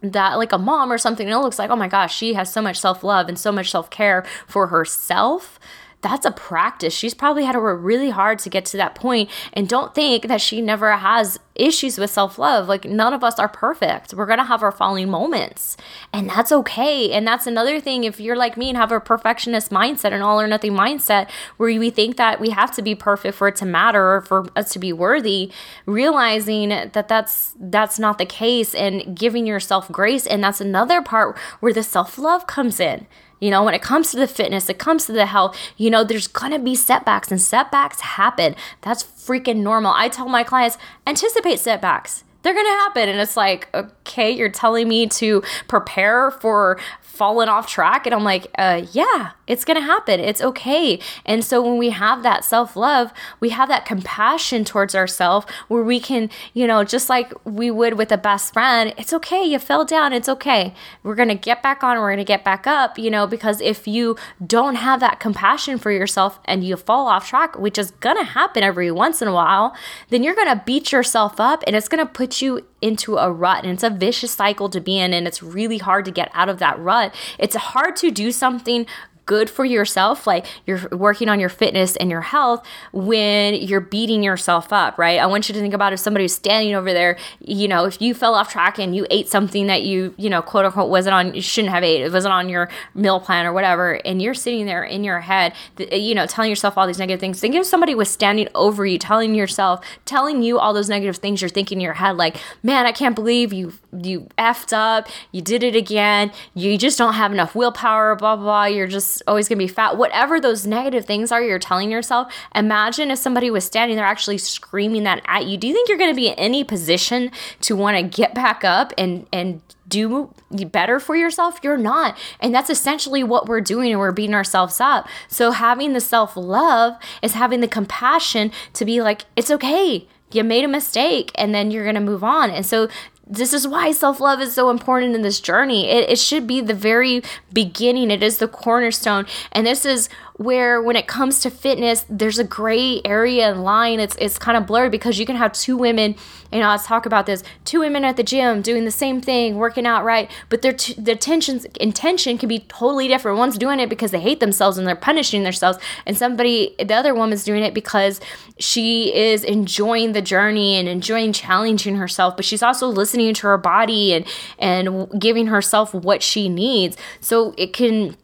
that 0.00 0.34
like 0.34 0.52
a 0.52 0.58
mom 0.58 0.92
or 0.92 0.98
something 0.98 1.26
and 1.26 1.34
it 1.34 1.40
looks 1.40 1.58
like 1.58 1.70
oh 1.70 1.76
my 1.76 1.88
gosh 1.88 2.14
she 2.14 2.34
has 2.34 2.52
so 2.52 2.62
much 2.62 2.78
self-love 2.78 3.28
and 3.28 3.36
so 3.36 3.50
much 3.50 3.70
self-care 3.70 4.24
for 4.46 4.68
herself 4.68 5.58
that's 6.00 6.24
a 6.24 6.30
practice. 6.30 6.94
She's 6.94 7.14
probably 7.14 7.44
had 7.44 7.52
to 7.52 7.60
work 7.60 7.80
really 7.82 8.10
hard 8.10 8.38
to 8.40 8.50
get 8.50 8.64
to 8.66 8.76
that 8.76 8.94
point. 8.94 9.28
And 9.52 9.68
don't 9.68 9.94
think 9.94 10.28
that 10.28 10.40
she 10.40 10.60
never 10.60 10.92
has 10.92 11.38
issues 11.56 11.98
with 11.98 12.10
self 12.10 12.38
love. 12.38 12.68
Like, 12.68 12.84
none 12.84 13.12
of 13.12 13.24
us 13.24 13.38
are 13.38 13.48
perfect. 13.48 14.14
We're 14.14 14.26
going 14.26 14.38
to 14.38 14.44
have 14.44 14.62
our 14.62 14.70
falling 14.70 15.10
moments, 15.10 15.76
and 16.12 16.30
that's 16.30 16.52
okay. 16.52 17.10
And 17.10 17.26
that's 17.26 17.46
another 17.46 17.80
thing. 17.80 18.04
If 18.04 18.20
you're 18.20 18.36
like 18.36 18.56
me 18.56 18.68
and 18.68 18.78
have 18.78 18.92
a 18.92 19.00
perfectionist 19.00 19.70
mindset, 19.70 20.12
an 20.12 20.22
all 20.22 20.40
or 20.40 20.46
nothing 20.46 20.72
mindset, 20.72 21.28
where 21.56 21.78
we 21.78 21.90
think 21.90 22.16
that 22.16 22.40
we 22.40 22.50
have 22.50 22.70
to 22.76 22.82
be 22.82 22.94
perfect 22.94 23.36
for 23.36 23.48
it 23.48 23.56
to 23.56 23.66
matter 23.66 24.14
or 24.14 24.20
for 24.20 24.46
us 24.54 24.72
to 24.72 24.78
be 24.78 24.92
worthy, 24.92 25.50
realizing 25.84 26.68
that 26.68 27.08
that's 27.08 27.54
that's 27.58 27.98
not 27.98 28.18
the 28.18 28.26
case 28.26 28.74
and 28.74 29.16
giving 29.16 29.46
yourself 29.46 29.90
grace. 29.90 30.26
And 30.26 30.42
that's 30.44 30.60
another 30.60 31.02
part 31.02 31.36
where 31.60 31.72
the 31.72 31.82
self 31.82 32.18
love 32.18 32.46
comes 32.46 32.78
in 32.78 33.06
you 33.40 33.50
know, 33.50 33.64
when 33.64 33.74
it 33.74 33.82
comes 33.82 34.10
to 34.10 34.16
the 34.16 34.26
fitness, 34.26 34.68
it 34.68 34.78
comes 34.78 35.06
to 35.06 35.12
the 35.12 35.26
health, 35.26 35.56
you 35.76 35.90
know, 35.90 36.04
there's 36.04 36.26
gonna 36.26 36.58
be 36.58 36.74
setbacks 36.74 37.30
and 37.30 37.40
setbacks 37.40 38.00
happen. 38.00 38.54
That's 38.82 39.02
freaking 39.04 39.58
normal. 39.58 39.92
I 39.94 40.08
tell 40.08 40.28
my 40.28 40.44
clients, 40.44 40.78
anticipate 41.06 41.60
setbacks. 41.60 42.24
They're 42.42 42.54
gonna 42.54 42.68
happen. 42.68 43.08
And 43.08 43.20
it's 43.20 43.36
like, 43.36 43.68
okay, 43.74 44.30
you're 44.30 44.48
telling 44.48 44.88
me 44.88 45.06
to 45.08 45.42
prepare 45.66 46.30
for 46.30 46.78
fallen 47.18 47.48
off 47.48 47.66
track 47.66 48.06
and 48.06 48.14
i'm 48.14 48.24
like 48.24 48.46
uh, 48.56 48.82
yeah 48.92 49.32
it's 49.48 49.64
gonna 49.64 49.80
happen. 49.80 50.20
It's 50.20 50.42
okay. 50.42 51.00
And 51.24 51.42
so 51.42 51.62
when 51.62 51.78
we 51.78 51.90
have 51.90 52.22
that 52.22 52.44
self-love 52.44 53.12
we 53.40 53.48
have 53.48 53.68
that 53.68 53.86
compassion 53.86 54.64
towards 54.64 54.94
ourselves 54.94 55.46
where 55.68 55.82
we 55.82 55.98
can 55.98 56.28
you 56.52 56.66
know 56.66 56.84
just 56.84 57.08
like 57.08 57.32
we 57.44 57.70
would 57.70 57.94
with 57.94 58.12
a 58.12 58.18
best 58.18 58.52
friend 58.52 58.92
it's 58.98 59.12
okay 59.12 59.42
you 59.42 59.58
fell 59.58 59.84
down 59.84 60.12
it's 60.12 60.28
okay. 60.28 60.74
We're 61.02 61.14
gonna 61.14 61.34
get 61.34 61.62
back 61.62 61.82
on 61.82 61.98
we're 61.98 62.10
gonna 62.10 62.24
get 62.24 62.44
back 62.44 62.66
up 62.66 62.98
you 62.98 63.10
know 63.10 63.26
because 63.26 63.60
if 63.62 63.88
you 63.88 64.16
don't 64.46 64.76
have 64.76 65.00
that 65.00 65.18
compassion 65.18 65.78
for 65.78 65.90
yourself 65.90 66.38
and 66.44 66.62
you 66.62 66.76
fall 66.76 67.06
off 67.06 67.28
track 67.28 67.58
which 67.58 67.78
is 67.78 67.90
gonna 67.92 68.24
happen 68.24 68.62
every 68.62 68.90
once 68.90 69.22
in 69.22 69.28
a 69.28 69.32
while 69.32 69.74
then 70.10 70.22
you're 70.22 70.34
gonna 70.34 70.62
beat 70.66 70.92
yourself 70.92 71.40
up 71.40 71.64
and 71.66 71.74
it's 71.74 71.88
gonna 71.88 72.06
put 72.06 72.42
you 72.42 72.66
into 72.80 73.16
a 73.16 73.30
rut. 73.30 73.64
And 73.64 73.72
it's 73.72 73.82
a 73.82 73.90
vicious 73.90 74.32
cycle 74.32 74.68
to 74.68 74.80
be 74.80 74.98
in 74.98 75.12
and 75.12 75.26
it's 75.26 75.42
really 75.42 75.78
hard 75.78 76.04
to 76.04 76.10
get 76.10 76.30
out 76.34 76.48
of 76.48 76.58
that 76.58 76.78
rut. 76.78 77.07
It's 77.38 77.56
hard 77.56 77.96
to 77.96 78.10
do 78.10 78.32
something 78.32 78.86
good 79.28 79.50
for 79.50 79.66
yourself, 79.66 80.26
like 80.26 80.46
you're 80.66 80.88
working 80.90 81.28
on 81.28 81.38
your 81.38 81.50
fitness 81.50 81.96
and 81.96 82.10
your 82.10 82.22
health 82.22 82.66
when 82.92 83.54
you're 83.54 83.78
beating 83.78 84.22
yourself 84.22 84.72
up, 84.72 84.96
right? 84.96 85.20
I 85.20 85.26
want 85.26 85.50
you 85.50 85.52
to 85.52 85.60
think 85.60 85.74
about 85.74 85.92
if 85.92 86.00
somebody 86.00 86.24
was 86.24 86.34
standing 86.34 86.74
over 86.74 86.94
there, 86.94 87.18
you 87.40 87.68
know, 87.68 87.84
if 87.84 88.00
you 88.00 88.14
fell 88.14 88.34
off 88.34 88.50
track 88.50 88.78
and 88.78 88.96
you 88.96 89.06
ate 89.10 89.28
something 89.28 89.66
that 89.66 89.82
you, 89.82 90.14
you 90.16 90.30
know, 90.30 90.40
quote 90.40 90.64
unquote 90.64 90.88
wasn't 90.88 91.14
on, 91.14 91.34
you 91.34 91.42
shouldn't 91.42 91.74
have 91.74 91.84
ate, 91.84 92.00
it 92.00 92.10
wasn't 92.10 92.32
on 92.32 92.48
your 92.48 92.70
meal 92.94 93.20
plan 93.20 93.44
or 93.44 93.52
whatever, 93.52 94.00
and 94.06 94.22
you're 94.22 94.32
sitting 94.32 94.64
there 94.64 94.82
in 94.82 95.04
your 95.04 95.20
head, 95.20 95.52
you 95.92 96.14
know, 96.14 96.26
telling 96.26 96.48
yourself 96.48 96.78
all 96.78 96.86
these 96.86 96.98
negative 96.98 97.20
things. 97.20 97.38
Think 97.38 97.54
if 97.54 97.66
somebody 97.66 97.94
was 97.94 98.08
standing 98.08 98.48
over 98.54 98.86
you, 98.86 98.98
telling 98.98 99.34
yourself, 99.34 99.84
telling 100.06 100.42
you 100.42 100.58
all 100.58 100.72
those 100.72 100.88
negative 100.88 101.18
things 101.18 101.42
you're 101.42 101.50
thinking 101.50 101.78
in 101.78 101.82
your 101.82 101.92
head, 101.92 102.16
like, 102.16 102.38
man, 102.62 102.86
I 102.86 102.92
can't 102.92 103.14
believe 103.14 103.52
you, 103.52 103.74
you 103.92 104.26
effed 104.38 104.72
up, 104.72 105.06
you 105.32 105.42
did 105.42 105.62
it 105.62 105.76
again, 105.76 106.32
you 106.54 106.78
just 106.78 106.96
don't 106.96 107.12
have 107.12 107.30
enough 107.30 107.54
willpower, 107.54 108.16
blah, 108.16 108.36
blah, 108.36 108.44
blah. 108.44 108.64
You're 108.64 108.86
just 108.86 109.17
always 109.26 109.48
going 109.48 109.58
to 109.58 109.64
be 109.64 109.68
fat. 109.68 109.96
Whatever 109.96 110.40
those 110.40 110.66
negative 110.66 111.04
things 111.04 111.32
are 111.32 111.42
you're 111.42 111.58
telling 111.58 111.90
yourself, 111.90 112.32
imagine 112.54 113.10
if 113.10 113.18
somebody 113.18 113.50
was 113.50 113.64
standing 113.64 113.96
there 113.96 114.06
actually 114.06 114.38
screaming 114.38 115.04
that 115.04 115.22
at 115.26 115.46
you. 115.46 115.56
Do 115.56 115.66
you 115.66 115.74
think 115.74 115.88
you're 115.88 115.98
going 115.98 116.12
to 116.12 116.16
be 116.16 116.28
in 116.28 116.34
any 116.34 116.64
position 116.64 117.30
to 117.62 117.76
want 117.76 117.96
to 117.96 118.02
get 118.02 118.34
back 118.34 118.64
up 118.64 118.92
and 118.98 119.26
and 119.32 119.62
do 119.86 120.32
better 120.50 121.00
for 121.00 121.16
yourself? 121.16 121.58
You're 121.62 121.78
not. 121.78 122.16
And 122.40 122.54
that's 122.54 122.70
essentially 122.70 123.24
what 123.24 123.46
we're 123.46 123.60
doing 123.60 123.90
and 123.90 123.98
we're 123.98 124.12
beating 124.12 124.34
ourselves 124.34 124.80
up. 124.80 125.08
So 125.28 125.50
having 125.50 125.92
the 125.94 126.00
self-love 126.00 126.96
is 127.22 127.32
having 127.32 127.60
the 127.60 127.68
compassion 127.68 128.52
to 128.74 128.84
be 128.84 129.00
like 129.00 129.24
it's 129.36 129.50
okay 129.50 130.06
you 130.32 130.44
made 130.44 130.64
a 130.64 130.68
mistake 130.68 131.30
and 131.34 131.54
then 131.54 131.70
you're 131.70 131.84
going 131.84 131.94
to 131.94 132.00
move 132.00 132.22
on. 132.22 132.50
And 132.50 132.64
so 132.66 132.88
this 133.28 133.52
is 133.52 133.68
why 133.68 133.92
self 133.92 134.20
love 134.20 134.40
is 134.40 134.54
so 134.54 134.70
important 134.70 135.14
in 135.14 135.22
this 135.22 135.40
journey. 135.40 135.88
It, 135.88 136.10
it 136.10 136.18
should 136.18 136.46
be 136.46 136.60
the 136.60 136.74
very 136.74 137.22
beginning, 137.52 138.10
it 138.10 138.22
is 138.22 138.38
the 138.38 138.48
cornerstone. 138.48 139.26
And 139.52 139.66
this 139.66 139.84
is 139.84 140.08
where 140.38 140.80
when 140.80 140.94
it 140.94 141.08
comes 141.08 141.40
to 141.40 141.50
fitness 141.50 142.06
there's 142.08 142.38
a 142.38 142.44
gray 142.44 143.00
area 143.04 143.50
and 143.50 143.62
line. 143.64 144.00
It's 144.00 144.16
it's 144.20 144.38
kind 144.38 144.56
of 144.56 144.66
blurred 144.66 144.92
because 144.92 145.18
you 145.18 145.26
can 145.26 145.36
have 145.36 145.52
two 145.52 145.76
women 145.76 146.14
you 146.52 146.60
know 146.60 146.68
let's 146.68 146.86
talk 146.86 147.04
about 147.06 147.26
this 147.26 147.42
two 147.64 147.80
women 147.80 148.04
at 148.04 148.16
the 148.16 148.22
gym 148.22 148.62
doing 148.62 148.84
the 148.84 148.90
same 148.90 149.20
thing 149.20 149.56
working 149.56 149.84
out 149.84 150.04
right? 150.04 150.30
But 150.48 150.62
their 150.62 150.72
t- 150.72 150.94
tensions 151.16 151.64
intention 151.80 152.38
can 152.38 152.48
be 152.48 152.60
totally 152.60 153.08
different. 153.08 153.36
One's 153.36 153.58
doing 153.58 153.80
it 153.80 153.88
because 153.88 154.12
they 154.12 154.20
hate 154.20 154.38
themselves 154.40 154.78
and 154.78 154.86
they're 154.86 154.96
punishing 154.96 155.42
themselves 155.42 155.78
and 156.06 156.16
somebody 156.16 156.74
the 156.78 156.94
other 156.94 157.14
woman's 157.14 157.42
doing 157.42 157.64
it 157.64 157.74
because 157.74 158.20
she 158.60 159.14
is 159.14 159.42
enjoying 159.42 160.12
the 160.12 160.22
journey 160.22 160.76
and 160.76 160.88
enjoying 160.88 161.32
challenging 161.32 161.96
herself 161.96 162.36
but 162.36 162.44
she's 162.44 162.62
also 162.62 162.86
listening 162.86 163.34
to 163.34 163.48
her 163.48 163.58
body 163.58 164.14
and 164.14 164.24
and 164.60 165.20
giving 165.20 165.48
herself 165.48 165.92
what 165.92 166.22
she 166.22 166.48
needs. 166.48 166.96
So 167.20 167.54
it 167.58 167.72
can 167.72 168.16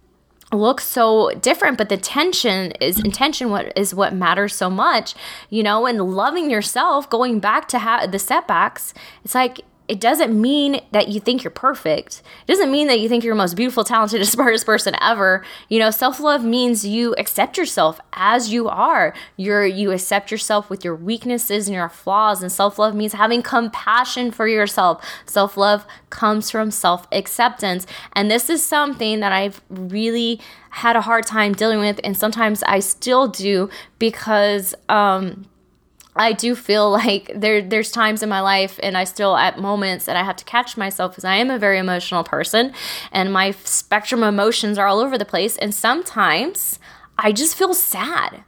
look 0.54 0.80
so 0.80 1.30
different 1.40 1.76
but 1.78 1.88
the 1.88 1.96
tension 1.96 2.72
is 2.80 2.98
intention 3.00 3.50
what 3.50 3.72
is 3.76 3.94
what 3.94 4.14
matters 4.14 4.54
so 4.54 4.70
much 4.70 5.14
you 5.50 5.62
know 5.62 5.86
and 5.86 6.00
loving 6.14 6.50
yourself 6.50 7.08
going 7.10 7.40
back 7.40 7.68
to 7.68 7.78
ha- 7.78 8.06
the 8.06 8.18
setbacks 8.18 8.94
it's 9.24 9.34
like 9.34 9.60
it 9.86 10.00
doesn't 10.00 10.38
mean 10.40 10.80
that 10.92 11.08
you 11.08 11.20
think 11.20 11.44
you're 11.44 11.50
perfect. 11.50 12.22
It 12.46 12.52
doesn't 12.52 12.72
mean 12.72 12.86
that 12.86 13.00
you 13.00 13.08
think 13.08 13.22
you're 13.22 13.34
the 13.34 13.38
most 13.38 13.54
beautiful, 13.54 13.84
talented, 13.84 14.26
smartest 14.26 14.64
person 14.64 14.94
ever. 15.00 15.44
You 15.68 15.78
know, 15.78 15.90
self-love 15.90 16.42
means 16.42 16.86
you 16.86 17.14
accept 17.18 17.58
yourself 17.58 18.00
as 18.14 18.50
you 18.50 18.66
are. 18.68 19.14
You're 19.36 19.66
you 19.66 19.92
accept 19.92 20.30
yourself 20.30 20.70
with 20.70 20.84
your 20.84 20.96
weaknesses 20.96 21.68
and 21.68 21.74
your 21.74 21.88
flaws. 21.90 22.42
And 22.42 22.50
self-love 22.50 22.94
means 22.94 23.12
having 23.12 23.42
compassion 23.42 24.30
for 24.30 24.48
yourself. 24.48 25.04
Self-love 25.26 25.86
comes 26.08 26.50
from 26.50 26.70
self-acceptance. 26.70 27.86
And 28.14 28.30
this 28.30 28.48
is 28.48 28.64
something 28.64 29.20
that 29.20 29.32
I've 29.32 29.60
really 29.68 30.40
had 30.70 30.96
a 30.96 31.02
hard 31.02 31.26
time 31.26 31.52
dealing 31.52 31.78
with, 31.78 32.00
and 32.02 32.16
sometimes 32.16 32.62
I 32.64 32.80
still 32.80 33.28
do 33.28 33.68
because 33.98 34.74
um 34.88 35.46
I 36.16 36.32
do 36.32 36.54
feel 36.54 36.90
like 37.02 37.30
there 37.34 37.62
there's 37.62 37.90
times 37.90 38.22
in 38.22 38.28
my 38.28 38.40
life 38.40 38.78
and 38.82 38.96
I 38.96 39.04
still 39.04 39.36
at 39.36 39.58
moments 39.58 40.04
that 40.06 40.16
I 40.16 40.22
have 40.22 40.36
to 40.36 40.44
catch 40.44 40.76
myself 40.76 41.12
because 41.12 41.24
I 41.24 41.36
am 41.36 41.50
a 41.50 41.58
very 41.58 41.78
emotional 41.78 42.24
person 42.24 42.72
and 43.12 43.32
my 43.32 43.52
spectrum 43.52 44.22
of 44.22 44.28
emotions 44.28 44.78
are 44.78 44.86
all 44.86 45.00
over 45.00 45.18
the 45.18 45.24
place 45.24 45.56
and 45.58 45.74
sometimes 45.74 46.78
I 47.18 47.32
just 47.32 47.56
feel 47.56 47.74
sad. 47.74 48.44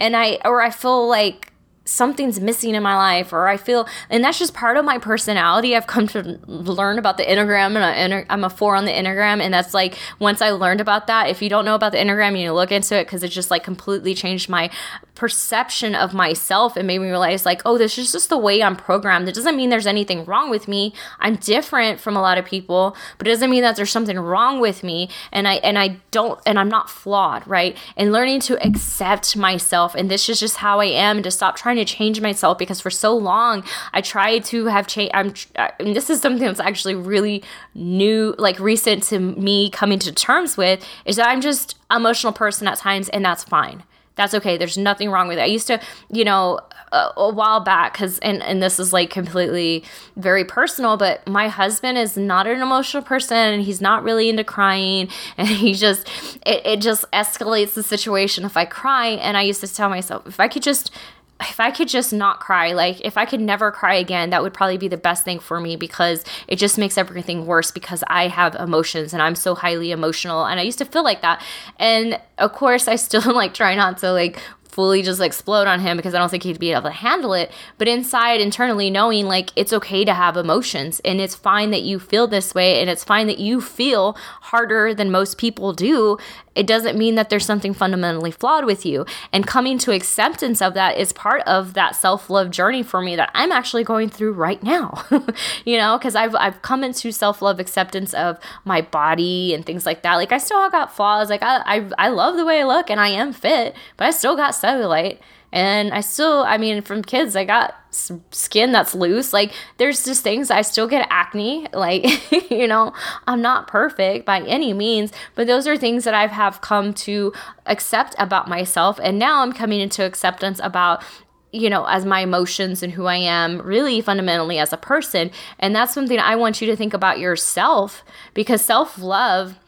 And 0.00 0.16
I 0.16 0.38
or 0.44 0.62
I 0.62 0.70
feel 0.70 1.08
like 1.08 1.52
something's 1.88 2.38
missing 2.38 2.74
in 2.74 2.82
my 2.82 2.94
life 2.94 3.32
or 3.32 3.48
I 3.48 3.56
feel 3.56 3.88
and 4.10 4.22
that's 4.22 4.38
just 4.38 4.54
part 4.54 4.76
of 4.76 4.84
my 4.84 4.98
personality. 4.98 5.74
I've 5.74 5.86
come 5.86 6.06
to 6.08 6.38
learn 6.46 6.98
about 6.98 7.16
the 7.16 7.24
Enneagram 7.24 7.76
and 7.76 8.26
I'm 8.28 8.44
a 8.44 8.50
4 8.50 8.76
on 8.76 8.84
the 8.84 8.92
Enneagram 8.92 9.40
and 9.40 9.52
that's 9.52 9.72
like 9.74 9.96
once 10.18 10.42
I 10.42 10.50
learned 10.50 10.80
about 10.80 11.06
that, 11.06 11.28
if 11.30 11.40
you 11.40 11.48
don't 11.48 11.64
know 11.64 11.74
about 11.74 11.92
the 11.92 11.98
Enneagram, 11.98 12.38
you 12.38 12.52
look 12.52 12.70
into 12.70 12.94
it 12.96 13.08
cuz 13.08 13.22
it 13.22 13.28
just 13.28 13.50
like 13.50 13.64
completely 13.64 14.14
changed 14.14 14.48
my 14.48 14.70
perception 15.14 15.94
of 15.94 16.14
myself. 16.14 16.76
And 16.76 16.86
made 16.86 16.98
me 16.98 17.08
realize 17.08 17.46
like 17.46 17.62
oh 17.64 17.78
this 17.78 17.98
is 17.98 18.12
just 18.12 18.28
the 18.28 18.38
way 18.38 18.62
i'm 18.62 18.76
programmed. 18.76 19.28
It 19.28 19.34
doesn't 19.34 19.56
mean 19.56 19.70
there's 19.70 19.86
anything 19.86 20.24
wrong 20.24 20.50
with 20.50 20.68
me. 20.68 20.92
I'm 21.20 21.36
different 21.36 22.00
from 22.00 22.16
a 22.16 22.20
lot 22.20 22.38
of 22.38 22.44
people 22.44 22.96
but 23.16 23.26
it 23.26 23.30
doesn't 23.30 23.50
mean 23.50 23.62
that 23.62 23.76
there's 23.76 23.90
something 23.90 24.18
wrong 24.18 24.60
with 24.60 24.82
me 24.84 25.08
and 25.32 25.48
i 25.48 25.54
and 25.54 25.78
i 25.78 25.96
don't 26.10 26.40
and 26.46 26.58
i'm 26.58 26.68
not 26.68 26.90
flawed 26.90 27.46
right? 27.46 27.76
And 27.96 28.12
learning 28.12 28.40
to 28.40 28.64
accept 28.64 29.36
myself 29.36 29.94
and 29.94 30.10
this 30.10 30.28
is 30.28 30.38
just 30.38 30.58
how 30.58 30.80
i 30.80 30.86
am 30.86 31.16
and 31.16 31.24
to 31.24 31.30
stop 31.30 31.56
trying 31.56 31.77
to 31.78 31.84
change 31.84 32.20
myself 32.20 32.58
because 32.58 32.80
for 32.80 32.90
so 32.90 33.16
long 33.16 33.64
i 33.92 34.00
tried 34.00 34.44
to 34.44 34.66
have 34.66 34.86
change 34.86 35.10
i'm 35.14 35.32
and 35.78 35.94
this 35.94 36.10
is 36.10 36.20
something 36.20 36.46
that's 36.46 36.60
actually 36.60 36.94
really 36.94 37.42
new 37.74 38.34
like 38.38 38.58
recent 38.58 39.02
to 39.02 39.18
me 39.18 39.70
coming 39.70 39.98
to 39.98 40.12
terms 40.12 40.56
with 40.56 40.84
is 41.04 41.16
that 41.16 41.28
i'm 41.28 41.40
just 41.40 41.76
emotional 41.90 42.32
person 42.32 42.68
at 42.68 42.78
times 42.78 43.08
and 43.10 43.24
that's 43.24 43.44
fine 43.44 43.82
that's 44.18 44.34
okay. 44.34 44.56
There's 44.58 44.76
nothing 44.76 45.10
wrong 45.10 45.28
with 45.28 45.38
it. 45.38 45.42
I 45.42 45.46
used 45.46 45.68
to, 45.68 45.80
you 46.10 46.24
know, 46.24 46.58
a, 46.90 47.12
a 47.16 47.32
while 47.32 47.60
back, 47.60 47.92
because, 47.92 48.18
and, 48.18 48.42
and 48.42 48.60
this 48.60 48.80
is 48.80 48.92
like 48.92 49.10
completely 49.10 49.84
very 50.16 50.44
personal, 50.44 50.96
but 50.96 51.26
my 51.26 51.46
husband 51.46 51.96
is 51.96 52.16
not 52.16 52.48
an 52.48 52.60
emotional 52.60 53.02
person 53.02 53.36
and 53.36 53.62
he's 53.62 53.80
not 53.80 54.02
really 54.02 54.28
into 54.28 54.44
crying. 54.44 55.08
And 55.38 55.46
he 55.46 55.72
just, 55.72 56.08
it, 56.44 56.66
it 56.66 56.80
just 56.80 57.08
escalates 57.12 57.74
the 57.74 57.82
situation 57.84 58.44
if 58.44 58.56
I 58.56 58.64
cry. 58.64 59.06
And 59.06 59.36
I 59.36 59.42
used 59.42 59.60
to 59.60 59.72
tell 59.72 59.88
myself, 59.88 60.26
if 60.26 60.40
I 60.40 60.48
could 60.48 60.64
just, 60.64 60.90
if 61.40 61.60
I 61.60 61.70
could 61.70 61.86
just 61.86 62.12
not 62.12 62.40
cry, 62.40 62.72
like 62.72 63.00
if 63.04 63.16
I 63.16 63.24
could 63.24 63.40
never 63.40 63.70
cry 63.70 63.94
again, 63.94 64.30
that 64.30 64.42
would 64.42 64.52
probably 64.52 64.76
be 64.76 64.88
the 64.88 64.96
best 64.96 65.24
thing 65.24 65.38
for 65.38 65.60
me 65.60 65.76
because 65.76 66.24
it 66.48 66.56
just 66.56 66.78
makes 66.78 66.98
everything 66.98 67.46
worse 67.46 67.70
because 67.70 68.02
I 68.08 68.26
have 68.26 68.56
emotions 68.56 69.12
and 69.12 69.22
I'm 69.22 69.36
so 69.36 69.54
highly 69.54 69.92
emotional 69.92 70.44
and 70.44 70.58
I 70.58 70.64
used 70.64 70.78
to 70.78 70.84
feel 70.84 71.04
like 71.04 71.22
that. 71.22 71.40
And 71.78 72.20
of 72.38 72.52
course, 72.52 72.88
I 72.88 72.96
still 72.96 73.22
like 73.34 73.54
try 73.54 73.76
not 73.76 73.98
to 73.98 74.12
like 74.12 74.40
fully 74.78 75.02
just 75.02 75.20
explode 75.20 75.66
on 75.66 75.80
him 75.80 75.96
because 75.96 76.14
I 76.14 76.20
don't 76.20 76.28
think 76.28 76.44
he'd 76.44 76.60
be 76.60 76.70
able 76.70 76.82
to 76.82 76.90
handle 76.90 77.34
it. 77.34 77.50
But 77.78 77.88
inside, 77.88 78.40
internally, 78.40 78.90
knowing 78.90 79.26
like 79.26 79.50
it's 79.56 79.72
okay 79.72 80.04
to 80.04 80.14
have 80.14 80.36
emotions 80.36 81.00
and 81.04 81.20
it's 81.20 81.34
fine 81.34 81.72
that 81.72 81.82
you 81.82 81.98
feel 81.98 82.28
this 82.28 82.54
way 82.54 82.80
and 82.80 82.88
it's 82.88 83.02
fine 83.02 83.26
that 83.26 83.40
you 83.40 83.60
feel 83.60 84.16
harder 84.42 84.94
than 84.94 85.10
most 85.10 85.36
people 85.36 85.72
do 85.72 86.16
it 86.58 86.66
doesn't 86.66 86.98
mean 86.98 87.14
that 87.14 87.30
there's 87.30 87.46
something 87.46 87.72
fundamentally 87.72 88.32
flawed 88.32 88.64
with 88.64 88.84
you. 88.84 89.06
And 89.32 89.46
coming 89.46 89.78
to 89.78 89.92
acceptance 89.92 90.60
of 90.60 90.74
that 90.74 90.98
is 90.98 91.12
part 91.12 91.42
of 91.42 91.74
that 91.74 91.94
self 91.94 92.28
love 92.28 92.50
journey 92.50 92.82
for 92.82 93.00
me 93.00 93.14
that 93.14 93.30
I'm 93.32 93.52
actually 93.52 93.84
going 93.84 94.08
through 94.08 94.32
right 94.32 94.60
now. 94.60 95.04
you 95.64 95.78
know, 95.78 95.96
because 95.96 96.16
I've, 96.16 96.34
I've 96.34 96.60
come 96.62 96.82
into 96.82 97.12
self 97.12 97.40
love 97.40 97.60
acceptance 97.60 98.12
of 98.12 98.40
my 98.64 98.80
body 98.80 99.54
and 99.54 99.64
things 99.64 99.86
like 99.86 100.02
that. 100.02 100.16
Like, 100.16 100.32
I 100.32 100.38
still 100.38 100.68
got 100.68 100.94
flaws. 100.94 101.30
Like, 101.30 101.44
I, 101.44 101.62
I, 101.64 101.90
I 101.96 102.08
love 102.08 102.36
the 102.36 102.44
way 102.44 102.60
I 102.60 102.64
look 102.64 102.90
and 102.90 102.98
I 102.98 103.08
am 103.08 103.32
fit, 103.32 103.76
but 103.96 104.08
I 104.08 104.10
still 104.10 104.34
got 104.34 104.52
cellulite 104.68 105.18
and 105.52 105.94
I 105.94 106.00
still, 106.00 106.42
I 106.42 106.58
mean, 106.58 106.82
from 106.82 107.02
kids, 107.02 107.34
I 107.34 107.44
got 107.44 107.74
skin 107.90 108.72
that's 108.72 108.94
loose. 108.94 109.32
Like, 109.32 109.52
there's 109.78 110.04
just 110.04 110.22
things 110.22 110.50
I 110.50 110.60
still 110.62 110.86
get 110.86 111.06
acne. 111.10 111.66
Like, 111.78 112.50
you 112.50 112.66
know, 112.66 112.92
I'm 113.28 113.40
not 113.40 113.68
perfect 113.68 114.26
by 114.26 114.40
any 114.40 114.72
means, 114.72 115.12
but 115.36 115.46
those 115.46 115.66
are 115.66 115.76
things 115.76 116.02
that 116.04 116.12
I 116.12 116.26
have 116.26 116.60
come 116.60 116.92
to 116.94 117.32
accept 117.66 118.16
about 118.18 118.48
myself. 118.48 118.98
And 119.00 119.18
now 119.18 119.42
I'm 119.42 119.52
coming 119.52 119.80
into 119.80 120.04
acceptance 120.04 120.60
about 120.62 121.02
you 121.50 121.70
know, 121.70 121.86
as 121.86 122.04
my 122.04 122.20
emotions 122.20 122.82
and 122.82 122.92
who 122.92 123.06
I 123.06 123.16
am, 123.16 123.62
really 123.62 124.02
fundamentally 124.02 124.58
as 124.58 124.70
a 124.70 124.76
person. 124.76 125.30
And 125.58 125.74
that's 125.74 125.94
something 125.94 126.18
I 126.18 126.36
want 126.36 126.60
you 126.60 126.66
to 126.66 126.76
think 126.76 126.92
about 126.92 127.18
yourself 127.18 128.04
because 128.34 128.60
self 128.62 128.98
love 128.98 129.58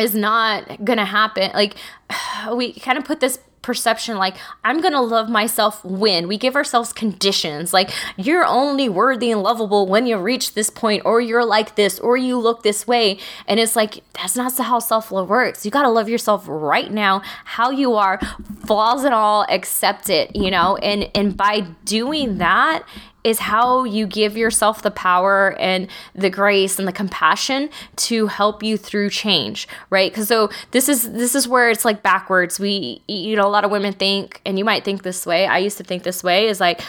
is 0.00 0.14
not 0.14 0.82
gonna 0.82 1.04
happen. 1.04 1.50
Like, 1.52 1.74
we 2.54 2.72
kind 2.74 2.96
of 2.96 3.04
put 3.04 3.20
this 3.20 3.38
perception 3.62 4.16
like 4.16 4.36
i'm 4.64 4.80
gonna 4.80 5.00
love 5.00 5.28
myself 5.28 5.84
when. 5.84 6.28
We 6.28 6.36
give 6.36 6.56
ourselves 6.56 6.92
conditions 6.92 7.72
like 7.72 7.90
you're 8.16 8.44
only 8.44 8.88
worthy 8.88 9.30
and 9.30 9.42
lovable 9.42 9.86
when 9.86 10.06
you 10.06 10.18
reach 10.18 10.54
this 10.54 10.70
point 10.70 11.02
or 11.04 11.20
you're 11.20 11.44
like 11.44 11.76
this 11.76 11.98
or 11.98 12.16
you 12.16 12.38
look 12.38 12.62
this 12.62 12.86
way. 12.86 13.18
And 13.46 13.60
it's 13.60 13.76
like 13.76 14.02
that's 14.14 14.36
not 14.36 14.56
how 14.56 14.78
self-love 14.78 15.28
works. 15.28 15.64
You 15.64 15.70
gotta 15.70 15.88
love 15.88 16.08
yourself 16.08 16.44
right 16.46 16.90
now 16.90 17.22
how 17.44 17.70
you 17.70 17.94
are 17.94 18.18
flaws 18.66 19.04
and 19.04 19.14
all 19.14 19.46
accept 19.48 20.10
it 20.10 20.34
you 20.34 20.50
know? 20.50 20.76
And 20.76 21.10
and 21.14 21.36
by 21.36 21.60
doing 21.84 22.38
that 22.38 22.84
is 23.24 23.38
how 23.38 23.84
you 23.84 24.06
give 24.06 24.36
yourself 24.36 24.82
the 24.82 24.90
power 24.90 25.56
and 25.58 25.88
the 26.14 26.30
grace 26.30 26.78
and 26.78 26.88
the 26.88 26.92
compassion 26.92 27.70
to 27.96 28.26
help 28.26 28.62
you 28.62 28.76
through 28.76 29.10
change 29.10 29.68
right? 29.90 30.10
Because 30.10 30.28
so 30.28 30.50
this 30.70 30.88
is 30.88 31.12
this 31.12 31.34
is 31.34 31.46
where 31.46 31.70
it's 31.70 31.84
like 31.84 32.02
backwards. 32.02 32.58
We 32.58 33.02
you 33.08 33.36
know 33.36 33.46
a 33.46 33.48
lot 33.48 33.64
of 33.64 33.70
women 33.70 33.92
think 33.92 34.40
and 34.44 34.58
you 34.58 34.64
might 34.64 34.84
think 34.84 35.02
this 35.02 35.26
way 35.26 35.46
i 35.46 35.58
used 35.58 35.76
to 35.78 35.84
think 35.84 36.02
this 36.02 36.22
way 36.22 36.46
is 36.46 36.60
like 36.60 36.80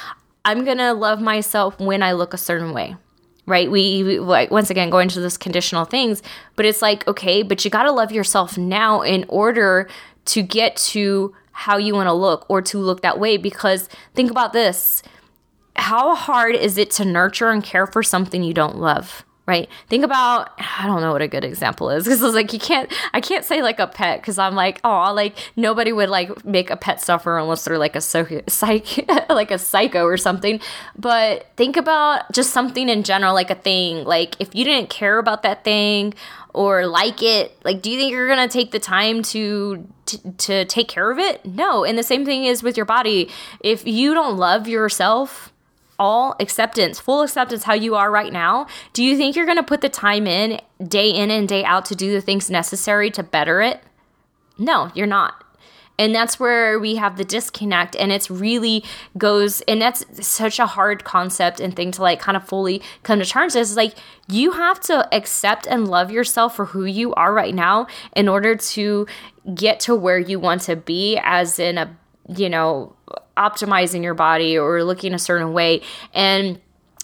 i'm 0.45 0.65
gonna 0.65 0.93
love 0.93 1.21
myself 1.21 1.79
when 1.79 2.03
i 2.03 2.11
look 2.11 2.33
a 2.33 2.37
certain 2.37 2.73
way 2.73 2.95
right? 3.45 3.69
We, 3.69 4.03
we 4.03 4.19
like 4.19 4.51
once 4.51 4.69
again 4.69 4.89
go 4.89 4.99
into 4.99 5.19
those 5.19 5.37
conditional 5.37 5.83
things 5.83 6.23
but 6.55 6.65
it's 6.65 6.81
like 6.81 7.05
okay 7.09 7.43
but 7.43 7.65
you 7.65 7.71
got 7.71 7.83
to 7.83 7.91
love 7.91 8.11
yourself 8.11 8.57
now 8.57 9.01
in 9.01 9.25
order 9.27 9.89
to 10.25 10.41
get 10.41 10.77
to 10.77 11.35
how 11.51 11.77
you 11.77 11.93
want 11.93 12.07
to 12.07 12.13
look 12.13 12.45
or 12.49 12.61
to 12.61 12.77
look 12.77 13.01
that 13.01 13.19
way 13.19 13.35
because 13.35 13.89
think 14.15 14.31
about 14.31 14.53
this 14.53 15.03
how 15.75 16.15
hard 16.15 16.55
is 16.55 16.77
it 16.77 16.91
to 16.91 17.05
nurture 17.05 17.49
and 17.49 17.63
care 17.63 17.87
for 17.87 18.03
something 18.03 18.43
you 18.43 18.53
don't 18.53 18.77
love? 18.77 19.25
right? 19.45 19.67
Think 19.89 20.03
about 20.03 20.51
i 20.57 20.85
don't 20.87 21.01
know 21.01 21.11
what 21.11 21.21
a 21.21 21.27
good 21.27 21.43
example 21.43 21.89
is 21.89 22.05
because 22.05 22.21
it's 22.21 22.33
like 22.33 22.53
you 22.53 22.59
can't 22.59 22.91
i 23.13 23.19
can't 23.19 23.43
say 23.43 23.61
like 23.61 23.79
a 23.79 23.87
pet 23.87 24.21
because 24.21 24.37
i'm 24.37 24.55
like 24.55 24.79
oh 24.83 25.13
like 25.13 25.37
nobody 25.55 25.91
would 25.91 26.09
like 26.09 26.45
make 26.45 26.69
a 26.69 26.77
pet 26.77 27.01
suffer 27.01 27.37
unless 27.37 27.65
they're 27.65 27.77
like 27.77 27.95
a 27.95 28.01
so- 28.01 28.41
psych 28.47 29.05
like 29.29 29.51
a 29.51 29.57
psycho 29.57 30.05
or 30.05 30.17
something. 30.17 30.59
But 30.97 31.51
think 31.57 31.77
about 31.77 32.31
just 32.31 32.51
something 32.51 32.87
in 32.87 33.03
general 33.03 33.33
like 33.33 33.49
a 33.49 33.55
thing 33.55 34.05
like 34.05 34.35
if 34.39 34.55
you 34.55 34.63
didn't 34.63 34.89
care 34.89 35.17
about 35.17 35.43
that 35.43 35.63
thing 35.63 36.13
or 36.53 36.85
like 36.85 37.21
it 37.21 37.57
like 37.63 37.81
do 37.81 37.91
you 37.91 37.97
think 37.97 38.11
you're 38.11 38.27
gonna 38.27 38.47
take 38.47 38.71
the 38.71 38.79
time 38.79 39.23
to 39.23 39.87
to, 40.05 40.31
to 40.33 40.65
take 40.65 40.87
care 40.87 41.11
of 41.11 41.19
it? 41.19 41.45
No 41.45 41.83
and 41.83 41.97
the 41.97 42.03
same 42.03 42.25
thing 42.25 42.45
is 42.45 42.63
with 42.63 42.77
your 42.77 42.85
body. 42.85 43.29
If 43.59 43.85
you 43.85 44.13
don't 44.13 44.37
love 44.37 44.67
yourself 44.67 45.52
all 45.99 46.35
acceptance, 46.39 46.99
full 46.99 47.21
acceptance 47.21 47.63
how 47.63 47.73
you 47.73 47.95
are 47.95 48.11
right 48.11 48.33
now, 48.33 48.67
do 48.93 49.03
you 49.03 49.17
think 49.17 49.35
you're 49.35 49.45
going 49.45 49.57
to 49.57 49.63
put 49.63 49.81
the 49.81 49.89
time 49.89 50.27
in 50.27 50.59
day 50.87 51.09
in 51.09 51.31
and 51.31 51.47
day 51.47 51.63
out 51.63 51.85
to 51.85 51.95
do 51.95 52.11
the 52.11 52.21
things 52.21 52.49
necessary 52.49 53.09
to 53.11 53.23
better 53.23 53.61
it? 53.61 53.81
No, 54.57 54.91
you're 54.93 55.07
not. 55.07 55.43
And 55.99 56.13
that's 56.13 56.39
where 56.39 56.79
we 56.79 56.95
have 56.95 57.17
the 57.17 57.23
disconnect 57.23 57.95
and 57.95 58.11
it's 58.11 58.31
really 58.31 58.83
goes 59.15 59.61
and 59.61 59.79
that's 59.79 60.03
such 60.25 60.57
a 60.57 60.65
hard 60.65 61.03
concept 61.03 61.59
and 61.59 61.75
thing 61.75 61.91
to 61.91 62.01
like 62.01 62.19
kind 62.19 62.35
of 62.35 62.43
fully 62.43 62.81
come 63.03 63.19
to 63.19 63.25
terms 63.25 63.53
with. 63.53 63.61
It's 63.61 63.75
like 63.75 63.93
you 64.27 64.53
have 64.53 64.79
to 64.81 65.07
accept 65.15 65.67
and 65.67 65.87
love 65.87 66.09
yourself 66.09 66.55
for 66.55 66.65
who 66.65 66.85
you 66.85 67.13
are 67.13 67.31
right 67.31 67.53
now 67.53 67.85
in 68.15 68.27
order 68.27 68.55
to 68.55 69.05
get 69.53 69.79
to 69.81 69.95
where 69.95 70.17
you 70.17 70.39
want 70.39 70.61
to 70.61 70.75
be 70.75 71.19
as 71.21 71.59
in 71.59 71.77
a 71.77 71.95
you 72.35 72.49
know 72.49 72.95
optimizing 73.37 74.03
your 74.03 74.13
body 74.13 74.57
or 74.57 74.83
looking 74.83 75.13
a 75.13 75.19
certain 75.19 75.53
way. 75.53 75.81
And 76.13 76.59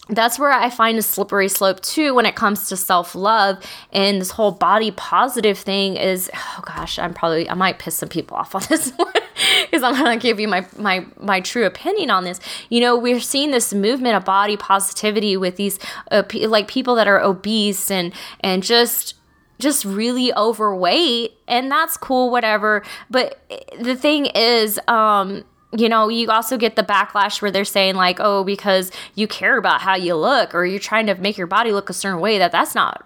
that's 0.09 0.39
where 0.39 0.51
I 0.51 0.69
find 0.69 0.97
a 0.97 1.01
slippery 1.01 1.47
slope 1.47 1.81
too 1.81 2.15
when 2.15 2.25
it 2.25 2.35
comes 2.35 2.67
to 2.69 2.77
self 2.77 3.13
love 3.13 3.63
and 3.93 4.19
this 4.19 4.31
whole 4.31 4.51
body 4.51 4.91
positive 4.91 5.57
thing 5.57 5.97
is 5.97 6.31
oh 6.33 6.63
gosh 6.65 6.97
I'm 6.97 7.13
probably 7.13 7.47
I 7.49 7.53
might 7.53 7.77
piss 7.77 7.95
some 7.95 8.09
people 8.09 8.35
off 8.35 8.55
on 8.55 8.63
this 8.69 8.91
one 8.95 9.13
because 9.61 9.83
I'm 9.83 9.93
gonna 9.93 10.17
give 10.17 10.39
you 10.39 10.47
my 10.47 10.65
my 10.77 11.05
my 11.19 11.41
true 11.41 11.65
opinion 11.65 12.09
on 12.09 12.23
this. 12.23 12.39
You 12.69 12.81
know 12.81 12.97
we're 12.97 13.19
seeing 13.19 13.51
this 13.51 13.73
movement 13.73 14.15
of 14.15 14.25
body 14.25 14.57
positivity 14.57 15.37
with 15.37 15.57
these 15.57 15.79
uh, 16.11 16.23
like 16.47 16.67
people 16.67 16.95
that 16.95 17.07
are 17.07 17.19
obese 17.19 17.91
and 17.91 18.11
and 18.41 18.63
just 18.63 19.15
just 19.59 19.85
really 19.85 20.33
overweight. 20.33 21.33
And 21.47 21.69
that's 21.69 21.97
cool 21.97 22.31
whatever. 22.31 22.83
But 23.09 23.39
the 23.79 23.95
thing 23.95 24.25
is 24.27 24.79
um 24.87 25.43
you 25.71 25.87
know, 25.87 26.09
you 26.09 26.29
also 26.29 26.57
get 26.57 26.75
the 26.75 26.83
backlash 26.83 27.41
where 27.41 27.51
they're 27.51 27.65
saying 27.65 27.95
like, 27.95 28.17
"Oh, 28.19 28.43
because 28.43 28.91
you 29.15 29.27
care 29.27 29.57
about 29.57 29.81
how 29.81 29.95
you 29.95 30.15
look 30.15 30.55
or 30.55 30.65
you're 30.65 30.79
trying 30.79 31.05
to 31.07 31.15
make 31.15 31.37
your 31.37 31.47
body 31.47 31.71
look 31.71 31.89
a 31.89 31.93
certain 31.93 32.19
way 32.19 32.37
that 32.39 32.51
that's 32.51 32.73
not 32.73 33.05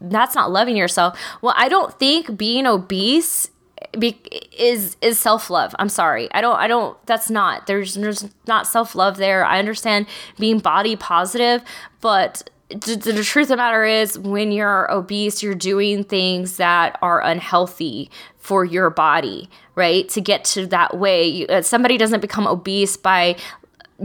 that's 0.00 0.34
not 0.34 0.50
loving 0.50 0.76
yourself." 0.76 1.18
Well, 1.42 1.54
I 1.56 1.68
don't 1.68 1.98
think 1.98 2.36
being 2.36 2.66
obese 2.66 3.50
be, 3.98 4.18
is 4.56 4.96
is 5.00 5.18
self-love. 5.18 5.74
I'm 5.78 5.88
sorry. 5.88 6.28
I 6.32 6.40
don't 6.40 6.56
I 6.56 6.66
don't 6.66 6.96
that's 7.06 7.30
not. 7.30 7.66
There's 7.66 7.94
there's 7.94 8.28
not 8.46 8.66
self-love 8.66 9.16
there. 9.16 9.44
I 9.44 9.58
understand 9.58 10.06
being 10.38 10.58
body 10.58 10.96
positive, 10.96 11.62
but 12.00 12.48
the, 12.80 13.12
the, 13.12 13.22
truth 13.22 13.44
of 13.44 13.48
the 13.50 13.56
matter 13.56 13.84
is 13.84 14.18
when 14.18 14.52
you're 14.52 14.90
obese 14.90 15.42
you're 15.42 15.54
doing 15.54 16.04
things 16.04 16.56
that 16.56 16.98
are 17.02 17.22
unhealthy 17.22 18.10
for 18.38 18.64
your 18.64 18.90
body 18.90 19.48
right? 19.74 20.08
To 20.10 20.20
get 20.20 20.44
to 20.46 20.66
that 20.66 20.98
way 20.98 21.26
you, 21.26 21.46
uh, 21.46 21.62
somebody 21.62 21.96
doesn't 21.96 22.20
become 22.20 22.46
obese 22.46 22.96
by 22.96 23.36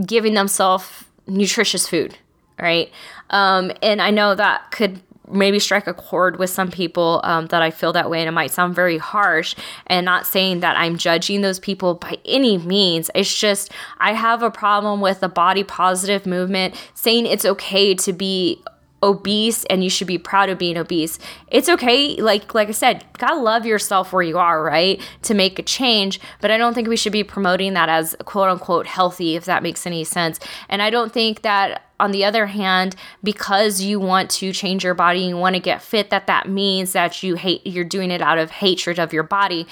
giving 0.06 0.34
themselves 0.34 1.04
nutritious 1.26 1.88
food 1.88 2.16
right? 2.58 2.90
Um, 3.30 3.72
and 3.82 4.00
i 4.00 4.10
know 4.10 4.34
that 4.34 4.70
could 4.70 5.00
maybe 5.30 5.58
strike 5.58 5.86
a 5.86 5.94
chord 5.94 6.38
with 6.38 6.50
some 6.50 6.70
people 6.70 7.20
um, 7.24 7.46
that 7.46 7.62
I 7.62 7.70
feel 7.70 7.92
that 7.92 8.10
way, 8.10 8.20
and 8.20 8.28
it 8.28 8.32
might 8.32 8.50
sound 8.50 8.74
very 8.74 8.98
harsh. 8.98 9.54
And 9.86 10.04
not 10.04 10.26
saying 10.26 10.60
that 10.60 10.76
I'm 10.76 10.96
judging 10.96 11.40
those 11.40 11.58
people 11.58 11.94
by 11.94 12.18
any 12.24 12.58
means. 12.58 13.10
It's 13.14 13.38
just 13.38 13.72
I 13.98 14.12
have 14.12 14.42
a 14.42 14.50
problem 14.50 15.00
with 15.00 15.20
the 15.20 15.28
body 15.28 15.64
positive 15.64 16.26
movement 16.26 16.74
saying 16.94 17.26
it's 17.26 17.44
okay 17.44 17.94
to 17.94 18.12
be 18.12 18.62
obese 19.02 19.64
and 19.66 19.84
you 19.84 19.90
should 19.90 20.06
be 20.06 20.18
proud 20.18 20.48
of 20.48 20.58
being 20.58 20.76
obese. 20.76 21.18
It's 21.48 21.68
okay, 21.68 22.16
like 22.16 22.54
like 22.54 22.68
I 22.68 22.72
said, 22.72 23.04
gotta 23.18 23.40
love 23.40 23.66
yourself 23.66 24.12
where 24.12 24.22
you 24.22 24.38
are, 24.38 24.62
right? 24.62 25.00
To 25.22 25.34
make 25.34 25.58
a 25.58 25.62
change. 25.62 26.20
But 26.40 26.50
I 26.50 26.58
don't 26.58 26.74
think 26.74 26.88
we 26.88 26.96
should 26.96 27.12
be 27.12 27.24
promoting 27.24 27.74
that 27.74 27.88
as 27.88 28.16
quote 28.24 28.48
unquote 28.48 28.86
healthy, 28.86 29.36
if 29.36 29.44
that 29.44 29.62
makes 29.62 29.86
any 29.86 30.04
sense. 30.04 30.40
And 30.68 30.82
I 30.82 30.90
don't 30.90 31.12
think 31.12 31.42
that 31.42 31.84
on 32.00 32.12
the 32.12 32.24
other 32.24 32.46
hand 32.46 32.94
because 33.22 33.80
you 33.80 33.98
want 33.98 34.30
to 34.30 34.52
change 34.52 34.84
your 34.84 34.94
body 34.94 35.20
you 35.20 35.36
want 35.36 35.56
to 35.56 35.60
get 35.60 35.82
fit 35.82 36.10
that 36.10 36.26
that 36.28 36.48
means 36.48 36.92
that 36.92 37.22
you 37.22 37.34
hate 37.34 37.66
you're 37.66 37.84
doing 37.84 38.10
it 38.10 38.22
out 38.22 38.38
of 38.38 38.50
hatred 38.50 38.98
of 38.98 39.12
your 39.12 39.24
body 39.24 39.66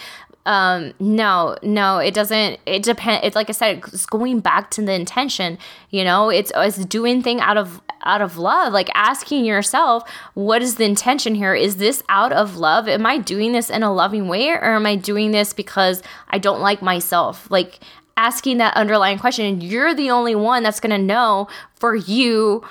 um 0.46 0.94
no 0.98 1.56
no 1.62 1.98
it 1.98 2.14
doesn't 2.14 2.58
it 2.64 2.82
depend 2.82 3.22
it's 3.24 3.36
like 3.36 3.50
i 3.50 3.52
said 3.52 3.82
it's 3.92 4.06
going 4.06 4.40
back 4.40 4.70
to 4.70 4.80
the 4.80 4.92
intention 4.92 5.58
you 5.96 6.04
know? 6.04 6.28
It's 6.28 6.52
it's 6.54 6.84
doing 6.84 7.22
thing 7.22 7.40
out 7.40 7.56
of 7.56 7.80
out 8.02 8.20
of 8.20 8.36
love 8.36 8.72
like 8.72 8.88
asking 8.94 9.44
yourself 9.44 10.08
what 10.34 10.62
is 10.62 10.76
the 10.76 10.84
intention 10.84 11.34
here? 11.34 11.54
Is 11.54 11.76
this 11.76 12.02
out 12.08 12.32
of 12.32 12.56
love? 12.56 12.86
Am 12.86 13.06
i 13.06 13.18
doing 13.18 13.52
this 13.52 13.70
in 13.70 13.82
a 13.82 13.92
loving 13.92 14.28
way 14.28 14.50
or 14.50 14.76
am 14.76 14.86
i 14.86 14.94
doing 14.94 15.30
this 15.32 15.52
because 15.54 16.02
i 16.28 16.38
don't 16.38 16.60
like 16.60 16.82
myself? 16.82 17.50
Like 17.50 17.80
asking 18.16 18.58
that 18.58 18.76
underlying 18.76 19.18
question 19.18 19.46
and 19.46 19.62
you're 19.62 19.94
the 19.94 20.10
only 20.10 20.34
one 20.34 20.62
that's 20.62 20.80
going 20.80 20.90
to 20.90 20.98
know 20.98 21.48
for 21.74 21.94
you 21.94 22.62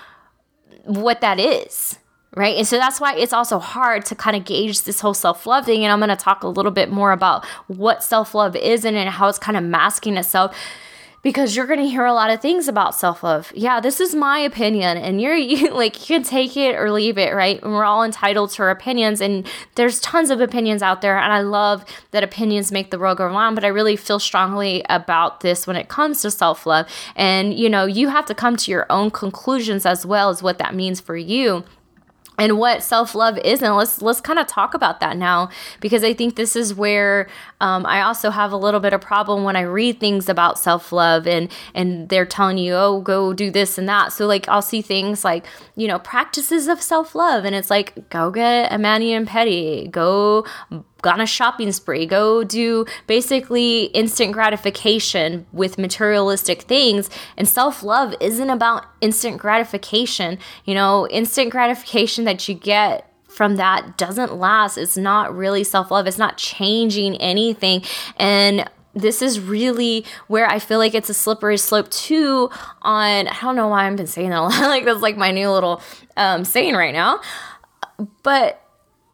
what 0.83 1.21
that 1.21 1.39
is 1.39 1.97
right 2.35 2.57
and 2.57 2.67
so 2.67 2.77
that's 2.77 2.99
why 2.99 3.15
it's 3.15 3.33
also 3.33 3.59
hard 3.59 4.05
to 4.05 4.15
kind 4.15 4.35
of 4.35 4.45
gauge 4.45 4.83
this 4.83 4.99
whole 4.99 5.13
self-love 5.13 5.65
thing 5.65 5.83
and 5.83 5.91
i'm 5.91 5.99
going 5.99 6.09
to 6.09 6.15
talk 6.15 6.43
a 6.43 6.47
little 6.47 6.71
bit 6.71 6.91
more 6.91 7.11
about 7.11 7.45
what 7.67 8.03
self-love 8.03 8.55
is 8.55 8.85
and 8.85 8.97
how 9.09 9.27
it's 9.27 9.39
kind 9.39 9.57
of 9.57 9.63
masking 9.63 10.17
itself 10.17 10.55
because 11.25 11.55
you're 11.55 11.65
going 11.65 11.79
to 11.79 11.89
hear 11.89 12.05
a 12.05 12.13
lot 12.13 12.29
of 12.29 12.39
things 12.39 12.67
about 12.67 12.93
self-love. 12.93 13.51
Yeah, 13.55 13.79
this 13.79 13.99
is 13.99 14.13
my 14.13 14.37
opinion 14.37 14.95
and 14.95 15.19
you're 15.19 15.35
you, 15.35 15.73
like 15.73 15.99
you 16.07 16.17
can 16.17 16.23
take 16.23 16.55
it 16.55 16.75
or 16.75 16.91
leave 16.91 17.17
it, 17.17 17.33
right? 17.33 17.59
And 17.63 17.73
we're 17.73 17.83
all 17.83 18.03
entitled 18.03 18.51
to 18.51 18.61
our 18.61 18.69
opinions 18.69 19.21
and 19.21 19.47
there's 19.73 19.99
tons 20.01 20.29
of 20.29 20.39
opinions 20.39 20.83
out 20.83 21.01
there 21.01 21.17
and 21.17 21.33
I 21.33 21.41
love 21.41 21.83
that 22.11 22.23
opinions 22.23 22.71
make 22.71 22.91
the 22.91 22.99
world 22.99 23.17
go 23.17 23.25
round, 23.25 23.55
but 23.55 23.65
I 23.65 23.69
really 23.69 23.95
feel 23.95 24.19
strongly 24.19 24.85
about 24.87 25.39
this 25.39 25.65
when 25.65 25.75
it 25.75 25.89
comes 25.89 26.21
to 26.21 26.29
self-love. 26.29 26.87
And 27.15 27.55
you 27.55 27.71
know, 27.71 27.87
you 27.87 28.09
have 28.09 28.27
to 28.27 28.35
come 28.35 28.55
to 28.57 28.69
your 28.69 28.85
own 28.91 29.09
conclusions 29.09 29.83
as 29.87 30.05
well 30.05 30.29
as 30.29 30.43
what 30.43 30.59
that 30.59 30.75
means 30.75 31.01
for 31.01 31.17
you 31.17 31.63
and 32.37 32.57
what 32.57 32.83
self-love 32.83 33.37
is 33.39 33.61
and 33.61 33.75
let's 33.75 34.01
let's 34.01 34.21
kind 34.21 34.39
of 34.39 34.47
talk 34.47 34.73
about 34.73 34.99
that 34.99 35.17
now 35.17 35.49
because 35.79 36.03
i 36.03 36.13
think 36.13 36.35
this 36.35 36.55
is 36.55 36.73
where 36.73 37.27
um, 37.61 37.85
i 37.85 38.01
also 38.01 38.29
have 38.29 38.51
a 38.51 38.57
little 38.57 38.79
bit 38.79 38.93
of 38.93 39.01
problem 39.01 39.43
when 39.43 39.55
i 39.55 39.61
read 39.61 39.99
things 39.99 40.29
about 40.29 40.59
self-love 40.59 41.27
and 41.27 41.51
and 41.73 42.09
they're 42.09 42.25
telling 42.25 42.57
you 42.57 42.73
oh 42.73 43.01
go 43.01 43.33
do 43.33 43.51
this 43.51 43.77
and 43.77 43.87
that. 43.89 44.13
So 44.13 44.27
like 44.27 44.47
i'll 44.47 44.61
see 44.61 44.81
things 44.81 45.23
like 45.23 45.45
you 45.75 45.87
know 45.87 45.99
practices 45.99 46.67
of 46.67 46.81
self-love 46.81 47.45
and 47.45 47.55
it's 47.55 47.69
like 47.69 48.09
go 48.09 48.31
get 48.31 48.71
a 48.71 48.77
mani 48.77 49.13
and 49.13 49.27
pedi 49.27 49.89
go 49.89 50.45
go 51.05 51.11
on 51.11 51.21
a 51.21 51.25
shopping 51.25 51.71
spree, 51.71 52.05
go 52.05 52.43
do 52.43 52.85
basically 53.05 53.85
instant 53.85 54.33
gratification 54.33 55.45
with 55.53 55.77
materialistic 55.77 56.63
things. 56.63 57.09
And 57.37 57.47
self 57.47 57.83
love 57.83 58.15
isn't 58.19 58.49
about 58.49 58.85
instant 59.01 59.37
gratification, 59.37 60.39
you 60.65 60.73
know, 60.73 61.07
instant 61.09 61.51
gratification 61.51 62.25
that 62.25 62.49
you 62.49 62.55
get 62.55 63.11
from 63.27 63.57
that 63.57 63.97
doesn't 63.97 64.35
last. 64.35 64.77
It's 64.77 64.97
not 64.97 65.35
really 65.35 65.63
self 65.63 65.91
love, 65.91 66.07
it's 66.07 66.17
not 66.17 66.37
changing 66.37 67.17
anything. 67.17 67.83
And 68.17 68.69
this 68.95 69.21
is 69.21 69.39
really 69.39 70.05
where 70.27 70.47
I 70.47 70.57
feel 70.57 70.79
like 70.79 70.95
it's 70.95 71.09
a 71.09 71.13
slippery 71.13 71.57
slope 71.57 71.89
too. 71.91 72.49
On 72.81 73.27
I 73.27 73.37
don't 73.41 73.55
know 73.55 73.67
why 73.67 73.85
I've 73.85 73.95
been 73.95 74.07
saying 74.07 74.31
that 74.31 74.39
a 74.39 74.41
lot. 74.41 74.59
like 74.61 74.85
that's 74.85 75.01
like 75.01 75.17
my 75.17 75.31
new 75.31 75.51
little 75.51 75.83
um, 76.17 76.45
saying 76.45 76.73
right 76.73 76.93
now, 76.93 77.19
but 78.23 78.64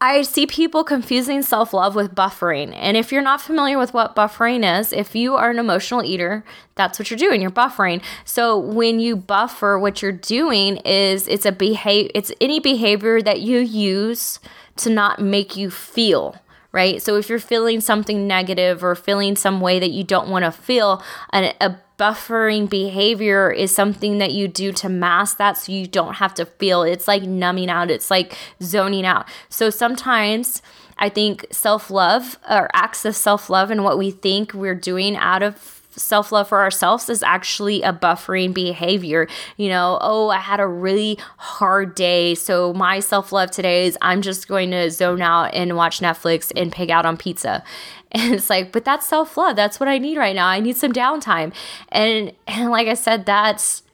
I 0.02 0.22
see 0.22 0.48
people 0.48 0.82
confusing 0.82 1.42
self 1.42 1.72
love 1.72 1.94
with 1.94 2.12
buffering. 2.12 2.74
And 2.74 2.96
if 2.96 3.12
you're 3.12 3.22
not 3.22 3.40
familiar 3.40 3.78
with 3.78 3.94
what 3.94 4.16
buffering 4.16 4.80
is, 4.80 4.92
if 4.92 5.14
you 5.14 5.36
are 5.36 5.48
an 5.50 5.60
emotional 5.60 6.02
eater, 6.02 6.44
that's 6.74 6.98
what 6.98 7.08
you're 7.08 7.18
doing. 7.18 7.40
You're 7.40 7.52
buffering. 7.52 8.02
So 8.24 8.58
when 8.58 8.98
you 8.98 9.14
buffer, 9.14 9.78
what 9.78 10.02
you're 10.02 10.10
doing 10.10 10.78
is 10.78 11.28
it's 11.28 11.46
a 11.46 11.52
behavior, 11.52 12.10
it's 12.16 12.32
any 12.40 12.58
behavior 12.58 13.22
that 13.22 13.42
you 13.42 13.60
use 13.60 14.40
to 14.78 14.90
not 14.90 15.20
make 15.20 15.56
you 15.56 15.70
feel 15.70 16.34
right? 16.72 17.02
So 17.02 17.16
if 17.16 17.28
you're 17.28 17.38
feeling 17.38 17.82
something 17.82 18.26
negative 18.26 18.82
or 18.82 18.94
feeling 18.94 19.36
some 19.36 19.60
way 19.60 19.78
that 19.78 19.90
you 19.90 20.04
don't 20.04 20.30
want 20.30 20.46
to 20.46 20.50
feel, 20.50 21.02
a, 21.30 21.52
a 21.60 21.76
buffering 22.02 22.68
behavior 22.68 23.48
is 23.48 23.72
something 23.72 24.18
that 24.18 24.32
you 24.32 24.48
do 24.48 24.72
to 24.72 24.88
mask 24.88 25.36
that 25.36 25.56
so 25.56 25.70
you 25.70 25.86
don't 25.86 26.14
have 26.14 26.34
to 26.34 26.44
feel. 26.44 26.82
It's 26.82 27.06
like 27.06 27.22
numbing 27.22 27.70
out, 27.70 27.92
it's 27.92 28.10
like 28.10 28.36
zoning 28.60 29.06
out. 29.06 29.28
So 29.48 29.70
sometimes 29.70 30.62
I 30.98 31.08
think 31.08 31.46
self 31.52 31.92
love 31.92 32.40
or 32.50 32.68
acts 32.74 33.04
of 33.04 33.14
self 33.14 33.48
love 33.48 33.70
and 33.70 33.84
what 33.84 33.98
we 33.98 34.10
think 34.10 34.52
we're 34.52 34.74
doing 34.74 35.14
out 35.14 35.44
of 35.44 35.81
self 35.96 36.32
love 36.32 36.48
for 36.48 36.60
ourselves 36.60 37.08
is 37.08 37.22
actually 37.22 37.82
a 37.82 37.92
buffering 37.92 38.54
behavior. 38.54 39.28
You 39.56 39.68
know, 39.68 39.98
oh, 40.00 40.30
I 40.30 40.38
had 40.38 40.60
a 40.60 40.66
really 40.66 41.18
hard 41.38 41.94
day. 41.94 42.34
So 42.34 42.72
my 42.72 43.00
self 43.00 43.32
love 43.32 43.50
today 43.50 43.86
is 43.86 43.98
I'm 44.00 44.22
just 44.22 44.48
going 44.48 44.70
to 44.70 44.90
zone 44.90 45.22
out 45.22 45.54
and 45.54 45.76
watch 45.76 46.00
Netflix 46.00 46.52
and 46.56 46.72
pig 46.72 46.90
out 46.90 47.06
on 47.06 47.16
pizza. 47.16 47.62
And 48.14 48.34
it's 48.34 48.50
like, 48.50 48.72
but 48.72 48.84
that's 48.84 49.08
self 49.08 49.38
love. 49.38 49.56
That's 49.56 49.80
what 49.80 49.88
I 49.88 49.96
need 49.96 50.18
right 50.18 50.36
now. 50.36 50.46
I 50.46 50.60
need 50.60 50.76
some 50.76 50.92
downtime. 50.92 51.54
And, 51.88 52.34
and 52.46 52.70
like 52.70 52.86
I 52.86 52.92
said, 52.92 53.24
that's 53.24 53.84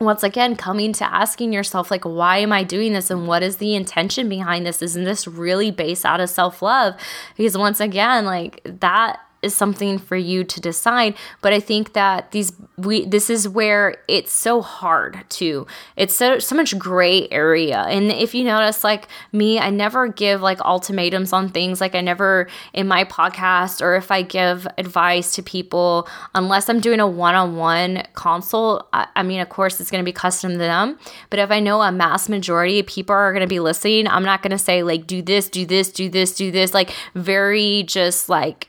once 0.00 0.22
again 0.22 0.56
coming 0.56 0.92
to 0.94 1.04
asking 1.04 1.52
yourself 1.52 1.90
like 1.90 2.04
why 2.04 2.38
am 2.38 2.52
i 2.52 2.64
doing 2.64 2.92
this 2.92 3.10
and 3.10 3.26
what 3.26 3.42
is 3.42 3.58
the 3.58 3.74
intention 3.74 4.28
behind 4.28 4.66
this 4.66 4.82
isn't 4.82 5.04
this 5.04 5.26
really 5.26 5.70
based 5.70 6.04
out 6.04 6.20
of 6.20 6.28
self-love 6.28 6.94
because 7.36 7.56
once 7.56 7.80
again 7.80 8.24
like 8.24 8.60
that 8.64 9.20
is 9.44 9.54
something 9.54 9.98
for 9.98 10.16
you 10.16 10.42
to 10.44 10.60
decide 10.60 11.14
but 11.40 11.52
i 11.52 11.60
think 11.60 11.92
that 11.92 12.30
these 12.32 12.52
we 12.76 13.04
this 13.06 13.30
is 13.30 13.48
where 13.48 13.96
it's 14.08 14.32
so 14.32 14.60
hard 14.60 15.24
to 15.28 15.66
it's 15.96 16.14
so 16.14 16.38
so 16.38 16.56
much 16.56 16.76
gray 16.78 17.28
area. 17.30 17.80
And 17.82 18.10
if 18.10 18.34
you 18.34 18.44
notice 18.44 18.84
like 18.84 19.08
me 19.32 19.58
i 19.58 19.70
never 19.70 20.08
give 20.08 20.40
like 20.42 20.60
ultimatums 20.60 21.32
on 21.32 21.48
things. 21.48 21.80
Like 21.80 21.94
i 21.94 22.00
never 22.00 22.48
in 22.72 22.88
my 22.88 23.04
podcast 23.04 23.80
or 23.80 23.94
if 23.94 24.10
i 24.10 24.22
give 24.22 24.66
advice 24.78 25.34
to 25.34 25.42
people 25.42 26.08
unless 26.34 26.68
i'm 26.68 26.80
doing 26.80 27.00
a 27.00 27.06
one-on-one 27.06 28.04
consult 28.14 28.88
i, 28.92 29.06
I 29.16 29.22
mean 29.22 29.40
of 29.40 29.48
course 29.48 29.80
it's 29.80 29.90
going 29.90 30.02
to 30.02 30.08
be 30.08 30.12
custom 30.12 30.52
to 30.52 30.58
them. 30.58 30.98
But 31.30 31.38
if 31.38 31.50
i 31.50 31.60
know 31.60 31.82
a 31.82 31.92
mass 31.92 32.28
majority 32.28 32.80
of 32.80 32.86
people 32.86 33.14
are 33.14 33.32
going 33.32 33.42
to 33.42 33.46
be 33.46 33.60
listening 33.60 34.06
i'm 34.08 34.24
not 34.24 34.42
going 34.42 34.50
to 34.50 34.58
say 34.58 34.82
like 34.82 35.06
do 35.06 35.22
this 35.22 35.48
do 35.48 35.64
this 35.66 35.90
do 35.90 36.08
this 36.08 36.34
do 36.34 36.50
this 36.50 36.74
like 36.74 36.90
very 37.14 37.84
just 37.84 38.28
like 38.28 38.68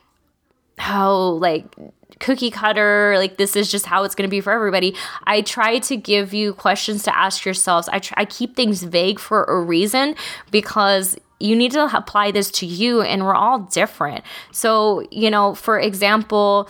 how 0.78 1.14
like 1.14 1.66
cookie 2.20 2.52
cutter 2.52 3.16
like 3.18 3.38
this 3.38 3.56
is 3.56 3.70
just 3.70 3.86
how 3.86 4.04
it's 4.04 4.16
going 4.16 4.28
to 4.28 4.32
be 4.32 4.42
for 4.42 4.54
everybody. 4.54 4.96
I 5.26 5.42
try 5.42 5.80
to 5.80 5.98
give 5.98 6.34
you 6.34 6.54
questions 6.54 7.04
to 7.04 7.16
ask 7.16 7.46
yourselves. 7.46 7.90
I, 7.90 8.00
try, 8.00 8.22
I 8.22 8.26
keep 8.26 8.56
things 8.56 8.84
vague 8.84 9.20
for 9.20 9.44
a 9.46 9.62
reason 9.62 10.16
because 10.52 11.18
you 11.40 11.56
need 11.56 11.72
to 11.74 11.96
apply 11.96 12.32
this 12.32 12.50
to 12.50 12.66
you 12.66 13.02
and 13.02 13.26
we're 13.26 13.36
all 13.36 13.60
different. 13.60 14.24
So 14.52 15.06
you 15.12 15.30
know 15.30 15.56
for 15.56 15.80
example 15.80 16.70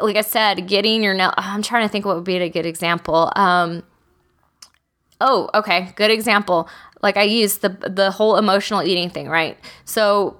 like 0.00 0.16
i 0.16 0.20
said 0.20 0.66
getting 0.66 1.02
your 1.02 1.14
nail 1.14 1.32
i'm 1.36 1.62
trying 1.62 1.86
to 1.86 1.88
think 1.88 2.04
what 2.04 2.16
would 2.16 2.24
be 2.24 2.36
a 2.36 2.48
good 2.48 2.66
example. 2.66 3.32
Um 3.36 3.82
oh 5.20 5.48
okay 5.54 5.92
good 5.96 6.10
example. 6.10 6.68
Like 7.02 7.16
i 7.16 7.22
use 7.22 7.58
the 7.58 7.68
the 7.68 8.10
whole 8.10 8.36
emotional 8.36 8.82
eating 8.82 9.10
thing 9.10 9.28
right? 9.28 9.58
So 9.84 10.36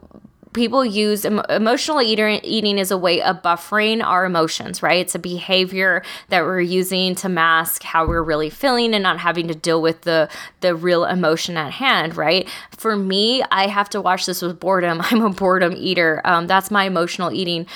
people 0.57 0.85
use 0.85 1.25
emotional 1.25 2.03
eater, 2.03 2.41
eating 2.43 2.81
as 2.81 2.91
a 2.91 2.99
way 2.99 3.23
of 3.23 3.43
buffering 3.43 4.03
our 4.03 4.25
emotions, 4.25 4.83
right? 4.83 5.01
It's 5.01 5.15
a 5.15 5.21
behavior 5.21 6.03
that 6.31 6.43
we're 6.43 6.61
using 6.61 7.15
to 7.17 7.29
mask 7.29 7.85
how 7.85 8.09
we're 8.09 8.23
really 8.23 8.51
feeling 8.51 8.95
and 8.95 9.03
not 9.03 9.21
having 9.21 9.47
to 9.49 9.55
deal 9.55 9.81
with 9.81 10.01
the 10.01 10.29
the 10.61 10.75
real 10.75 11.05
emotion 11.05 11.57
at 11.57 11.73
hand, 11.73 12.17
right? 12.17 12.49
For 12.77 12.97
me, 12.97 13.45
I 13.53 13.69
have 13.69 13.91
to 13.91 14.01
watch 14.01 14.27
this 14.27 14.43
with 14.43 14.59
boredom. 14.59 15.01
I'm 15.05 15.23
a 15.23 15.31
boredom 15.31 15.75
eater. 15.77 16.21
Um, 16.25 16.49
that's 16.49 16.71
my 16.71 16.85
emotional 16.85 17.31
eating, 17.31 17.67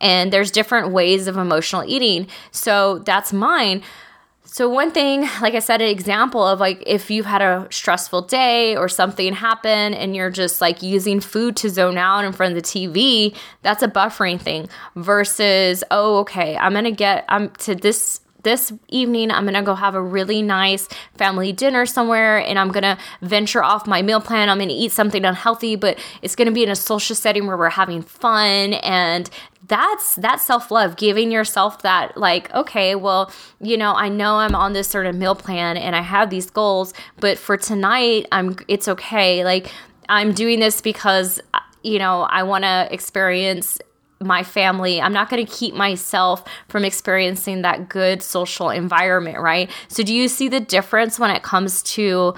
and 0.00 0.32
there's 0.32 0.50
different 0.50 0.92
ways 0.92 1.26
of 1.26 1.36
emotional 1.36 1.84
eating. 1.84 2.28
So 2.52 3.00
that's 3.00 3.32
mine. 3.32 3.82
So, 4.50 4.66
one 4.66 4.92
thing, 4.92 5.28
like 5.42 5.52
I 5.52 5.58
said, 5.58 5.82
an 5.82 5.88
example 5.88 6.42
of 6.42 6.58
like 6.58 6.82
if 6.86 7.10
you've 7.10 7.26
had 7.26 7.42
a 7.42 7.68
stressful 7.70 8.22
day 8.22 8.76
or 8.76 8.88
something 8.88 9.34
happen 9.34 9.92
and 9.92 10.16
you're 10.16 10.30
just 10.30 10.62
like 10.62 10.82
using 10.82 11.20
food 11.20 11.54
to 11.56 11.68
zone 11.68 11.98
out 11.98 12.24
in 12.24 12.32
front 12.32 12.56
of 12.56 12.62
the 12.62 12.66
TV, 12.66 13.36
that's 13.60 13.82
a 13.82 13.88
buffering 13.88 14.40
thing 14.40 14.70
versus, 14.96 15.84
oh, 15.90 16.20
okay, 16.20 16.56
I'm 16.56 16.72
gonna 16.72 16.90
get, 16.90 17.26
I'm 17.28 17.50
to 17.50 17.74
this 17.74 18.22
this 18.42 18.72
evening 18.88 19.30
I'm 19.30 19.44
gonna 19.44 19.62
go 19.62 19.74
have 19.74 19.94
a 19.94 20.02
really 20.02 20.42
nice 20.42 20.88
family 21.16 21.52
dinner 21.52 21.86
somewhere 21.86 22.38
and 22.38 22.58
I'm 22.58 22.70
gonna 22.70 22.98
venture 23.22 23.62
off 23.62 23.86
my 23.86 24.02
meal 24.02 24.20
plan. 24.20 24.48
I'm 24.48 24.58
gonna 24.58 24.72
eat 24.72 24.92
something 24.92 25.24
unhealthy, 25.24 25.76
but 25.76 25.98
it's 26.22 26.36
gonna 26.36 26.52
be 26.52 26.62
in 26.62 26.70
a 26.70 26.76
social 26.76 27.16
setting 27.16 27.46
where 27.46 27.56
we're 27.56 27.70
having 27.70 28.02
fun 28.02 28.74
and 28.74 29.28
that's 29.66 30.14
that's 30.16 30.44
self-love 30.44 30.96
giving 30.96 31.30
yourself 31.30 31.82
that 31.82 32.16
like 32.16 32.52
okay 32.54 32.94
well 32.94 33.30
you 33.60 33.76
know 33.76 33.92
i 33.94 34.08
know 34.08 34.36
i'm 34.36 34.54
on 34.54 34.72
this 34.72 34.88
sort 34.88 35.04
of 35.04 35.14
meal 35.14 35.34
plan 35.34 35.76
and 35.76 35.94
i 35.94 36.00
have 36.00 36.30
these 36.30 36.48
goals 36.48 36.94
but 37.18 37.36
for 37.36 37.56
tonight 37.56 38.24
i'm 38.32 38.56
it's 38.68 38.88
okay 38.88 39.44
like 39.44 39.70
i'm 40.08 40.32
doing 40.32 40.60
this 40.60 40.80
because 40.80 41.40
you 41.82 41.98
know 41.98 42.22
i 42.30 42.42
want 42.42 42.64
to 42.64 42.88
experience 42.90 43.78
my 44.20 44.42
family. 44.42 45.00
I'm 45.00 45.12
not 45.12 45.30
going 45.30 45.44
to 45.44 45.52
keep 45.52 45.74
myself 45.74 46.44
from 46.68 46.84
experiencing 46.84 47.62
that 47.62 47.88
good 47.88 48.22
social 48.22 48.70
environment, 48.70 49.38
right? 49.38 49.70
So 49.88 50.02
do 50.02 50.14
you 50.14 50.28
see 50.28 50.48
the 50.48 50.60
difference 50.60 51.18
when 51.18 51.30
it 51.30 51.42
comes 51.42 51.82
to 51.94 52.34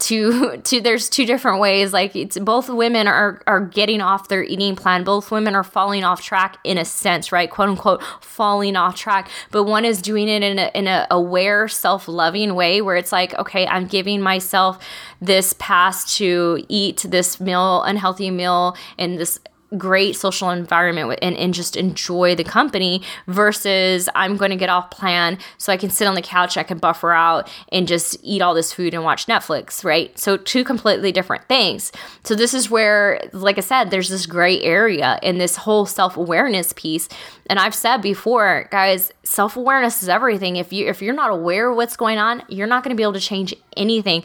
to 0.00 0.56
to 0.64 0.80
there's 0.80 1.08
two 1.08 1.26
different 1.26 1.60
ways 1.60 1.92
like 1.92 2.16
it's 2.16 2.38
both 2.38 2.68
women 2.68 3.06
are 3.06 3.42
are 3.46 3.60
getting 3.60 4.00
off 4.00 4.28
their 4.28 4.42
eating 4.42 4.74
plan 4.74 5.04
both 5.04 5.30
women 5.30 5.54
are 5.54 5.64
falling 5.64 6.04
off 6.04 6.22
track 6.22 6.58
in 6.64 6.78
a 6.78 6.84
sense 6.84 7.32
right 7.32 7.50
quote 7.50 7.68
unquote 7.68 8.02
falling 8.22 8.76
off 8.76 8.96
track 8.96 9.28
but 9.50 9.64
one 9.64 9.84
is 9.84 10.00
doing 10.00 10.28
it 10.28 10.42
in 10.42 10.58
a 10.58 10.70
in 10.74 10.86
a 10.86 11.06
aware 11.10 11.68
self-loving 11.68 12.54
way 12.54 12.80
where 12.80 12.96
it's 12.96 13.12
like 13.12 13.34
okay 13.34 13.66
i'm 13.66 13.86
giving 13.86 14.20
myself 14.20 14.82
this 15.20 15.54
pass 15.58 16.16
to 16.16 16.64
eat 16.68 17.04
this 17.08 17.40
meal 17.40 17.82
unhealthy 17.82 18.30
meal 18.30 18.76
and 18.98 19.18
this 19.18 19.38
great 19.76 20.16
social 20.16 20.50
environment 20.50 21.18
and, 21.22 21.36
and 21.36 21.54
just 21.54 21.76
enjoy 21.76 22.34
the 22.34 22.44
company 22.44 23.02
versus 23.26 24.08
I'm 24.14 24.36
going 24.36 24.50
to 24.50 24.56
get 24.56 24.68
off 24.68 24.90
plan 24.90 25.38
so 25.58 25.72
I 25.72 25.76
can 25.76 25.90
sit 25.90 26.06
on 26.06 26.14
the 26.14 26.22
couch, 26.22 26.56
I 26.56 26.62
can 26.62 26.78
buffer 26.78 27.12
out 27.12 27.50
and 27.70 27.86
just 27.86 28.16
eat 28.22 28.42
all 28.42 28.54
this 28.54 28.72
food 28.72 28.94
and 28.94 29.04
watch 29.04 29.26
Netflix, 29.26 29.84
right? 29.84 30.16
So, 30.18 30.36
two 30.36 30.64
completely 30.64 31.12
different 31.12 31.46
things. 31.48 31.92
So, 32.24 32.34
this 32.34 32.54
is 32.54 32.70
where, 32.70 33.20
like 33.32 33.58
I 33.58 33.62
said, 33.62 33.90
there's 33.90 34.08
this 34.08 34.26
gray 34.26 34.60
area 34.60 35.18
in 35.22 35.38
this 35.38 35.56
whole 35.56 35.86
self 35.86 36.16
awareness 36.16 36.72
piece. 36.72 37.08
And 37.48 37.58
I've 37.58 37.74
said 37.74 37.98
before, 37.98 38.68
guys, 38.70 39.12
self 39.24 39.56
awareness 39.56 40.02
is 40.02 40.08
everything. 40.08 40.56
If 40.56 40.72
you 40.72 40.88
if 40.88 41.02
you're 41.02 41.14
not 41.14 41.30
aware 41.30 41.70
of 41.70 41.76
what's 41.76 41.96
going 41.96 42.18
on, 42.18 42.42
you're 42.48 42.66
not 42.66 42.82
going 42.82 42.94
to 42.94 42.96
be 42.96 43.02
able 43.02 43.14
to 43.14 43.20
change 43.20 43.54
anything. 43.76 44.22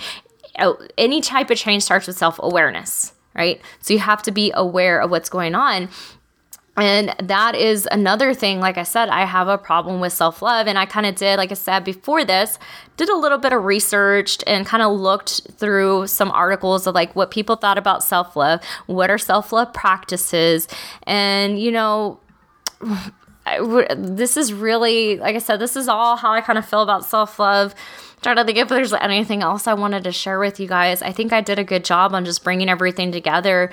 Oh, 0.57 0.77
any 0.97 1.19
type 1.19 1.49
of 1.49 1.57
change 1.57 1.83
starts 1.83 2.07
with 2.07 2.17
self 2.17 2.39
awareness 2.41 3.14
right? 3.35 3.61
So 3.81 3.93
you 3.93 3.99
have 3.99 4.21
to 4.23 4.31
be 4.31 4.51
aware 4.55 4.99
of 4.99 5.11
what's 5.11 5.29
going 5.29 5.55
on. 5.55 5.89
And 6.77 7.15
that 7.23 7.55
is 7.55 7.87
another 7.89 8.33
thing. 8.33 8.59
Like 8.59 8.77
I 8.77 8.83
said, 8.83 9.07
I 9.07 9.23
have 9.25 9.47
a 9.47 9.57
problem 9.57 10.01
with 10.01 10.11
self 10.11 10.41
love. 10.41 10.67
And 10.67 10.77
I 10.77 10.85
kind 10.85 11.05
of 11.05 11.15
did, 11.15 11.37
like 11.37 11.51
I 11.51 11.55
said 11.55 11.85
before 11.85 12.25
this, 12.25 12.59
did 12.97 13.09
a 13.09 13.15
little 13.15 13.37
bit 13.37 13.53
of 13.53 13.63
research 13.63 14.39
and 14.45 14.65
kind 14.65 14.83
of 14.83 14.91
looked 14.97 15.41
through 15.53 16.07
some 16.07 16.31
articles 16.31 16.85
of 16.85 16.93
like 16.93 17.15
what 17.15 17.31
people 17.31 17.55
thought 17.55 17.77
about 17.77 18.03
self 18.03 18.35
love, 18.35 18.61
what 18.87 19.09
are 19.09 19.17
self 19.17 19.53
love 19.53 19.71
practices. 19.73 20.67
And, 21.03 21.59
you 21.59 21.71
know, 21.71 22.19
this 23.95 24.35
is 24.35 24.51
really, 24.51 25.17
like 25.17 25.35
I 25.35 25.39
said, 25.39 25.57
this 25.61 25.77
is 25.77 25.87
all 25.87 26.17
how 26.17 26.33
I 26.33 26.41
kind 26.41 26.59
of 26.59 26.67
feel 26.67 26.81
about 26.81 27.05
self 27.05 27.39
love 27.39 27.73
trying 28.25 28.37
to 28.37 28.43
think 28.43 28.57
if 28.57 28.69
there's 28.69 28.91
anything 28.91 29.43
else 29.43 29.67
I 29.67 29.75
wanted 29.75 30.03
to 30.05 30.11
share 30.11 30.39
with 30.39 30.59
you 30.59 30.67
guys. 30.67 31.03
I 31.03 31.11
think 31.11 31.31
I 31.31 31.41
did 31.41 31.59
a 31.59 31.63
good 31.63 31.85
job 31.85 32.15
on 32.15 32.25
just 32.25 32.43
bringing 32.43 32.69
everything 32.69 33.11
together. 33.11 33.71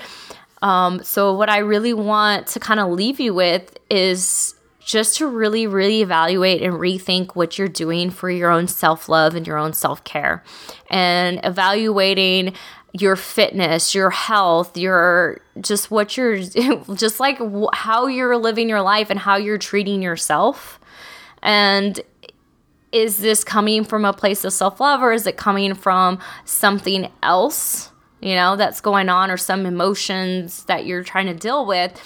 Um, 0.61 1.03
so, 1.03 1.33
what 1.33 1.49
I 1.49 1.59
really 1.59 1.95
want 1.95 2.49
to 2.49 2.61
kind 2.61 2.79
of 2.79 2.91
leave 2.91 3.19
you 3.19 3.33
with 3.33 3.79
is 3.89 4.55
just 4.79 5.17
to 5.17 5.27
really, 5.27 5.67
really 5.67 6.03
evaluate 6.03 6.61
and 6.61 6.75
rethink 6.75 7.35
what 7.35 7.57
you're 7.57 7.67
doing 7.67 8.11
for 8.11 8.31
your 8.31 8.51
own 8.51 8.69
self 8.69 9.09
love 9.09 9.35
and 9.35 9.47
your 9.47 9.57
own 9.57 9.73
self 9.73 10.05
care 10.05 10.45
and 10.91 11.41
evaluating 11.45 12.53
your 12.93 13.17
fitness, 13.17 13.95
your 13.95 14.11
health, 14.11 14.77
your 14.77 15.41
just 15.63 15.91
what 15.91 16.19
you're 16.19 16.39
just 16.95 17.21
like 17.21 17.41
how 17.73 18.07
you're 18.07 18.37
living 18.37 18.69
your 18.69 18.83
life 18.83 19.09
and 19.09 19.19
how 19.19 19.37
you're 19.37 19.57
treating 19.57 20.03
yourself. 20.03 20.79
And 21.43 21.99
is 22.93 23.19
this 23.19 23.43
coming 23.43 23.85
from 23.85 24.05
a 24.05 24.13
place 24.13 24.45
of 24.45 24.53
self 24.53 24.79
love 24.81 25.03
or 25.03 25.13
is 25.13 25.27
it 25.27 25.37
coming 25.37 25.75
from 25.75 26.19
something 26.45 27.11
else, 27.23 27.91
you 28.21 28.35
know, 28.35 28.57
that's 28.57 28.81
going 28.81 29.09
on 29.09 29.31
or 29.31 29.37
some 29.37 29.67
emotions 29.67 30.65
that 30.65 30.87
you're 30.87 31.03
trying 31.03 31.27
to 31.27 31.35
deal 31.35 31.67
with? 31.67 32.01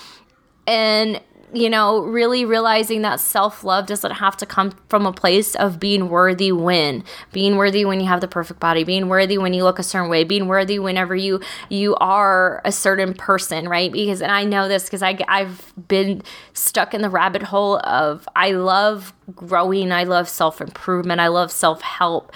And 0.67 1.21
you 1.53 1.71
know, 1.71 2.01
really 2.01 2.45
realizing 2.45 3.03
that 3.03 3.21
self 3.21 3.63
love 3.63 3.87
doesn't 3.87 4.13
have 4.13 4.37
to 4.39 4.47
come 4.47 4.73
from 4.89 5.07
a 5.07 5.13
place 5.13 5.55
of 5.55 5.79
being 5.79 6.09
worthy 6.09 6.53
when, 6.53 7.05
being 7.33 7.57
worthy 7.57 7.85
when 7.85 8.01
you 8.01 8.07
have 8.07 8.21
the 8.21 8.29
perfect 8.29 8.61
body, 8.61 8.85
being 8.85 9.09
worthy 9.09 9.39
when 9.39 9.55
you 9.55 9.63
look 9.65 9.79
a 9.79 9.83
certain 9.83 10.11
way, 10.11 10.25
being 10.25 10.49
worthy 10.49 10.79
whenever 10.79 11.15
you 11.15 11.41
you 11.69 11.95
are 11.97 12.61
a 12.65 12.73
certain 12.73 13.15
person, 13.15 13.69
right? 13.69 13.93
Because 13.93 14.23
and 14.23 14.33
I 14.33 14.45
know 14.45 14.69
this 14.69 14.85
because 14.85 15.03
I 15.03 15.19
I've 15.29 15.73
been 15.89 16.23
stuck 16.53 16.95
in 16.95 17.03
the 17.03 17.11
rabbit 17.11 17.43
hole 17.43 17.79
of 17.85 18.29
I 18.35 18.53
love 18.53 19.13
growing, 19.35 19.93
I 19.93 20.05
love 20.05 20.29
self 20.29 20.61
improvement, 20.61 21.21
I 21.21 21.29
love 21.29 21.53
self 21.53 21.83
help, 21.83 22.33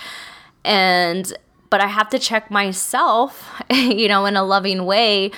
and 0.64 1.32
but 1.70 1.80
I 1.80 1.86
have 1.86 2.10
to 2.10 2.18
check 2.18 2.50
myself, 2.50 3.60
you 3.70 4.08
know, 4.08 4.26
in 4.26 4.36
a 4.36 4.44
loving 4.44 4.84
way 4.84 5.32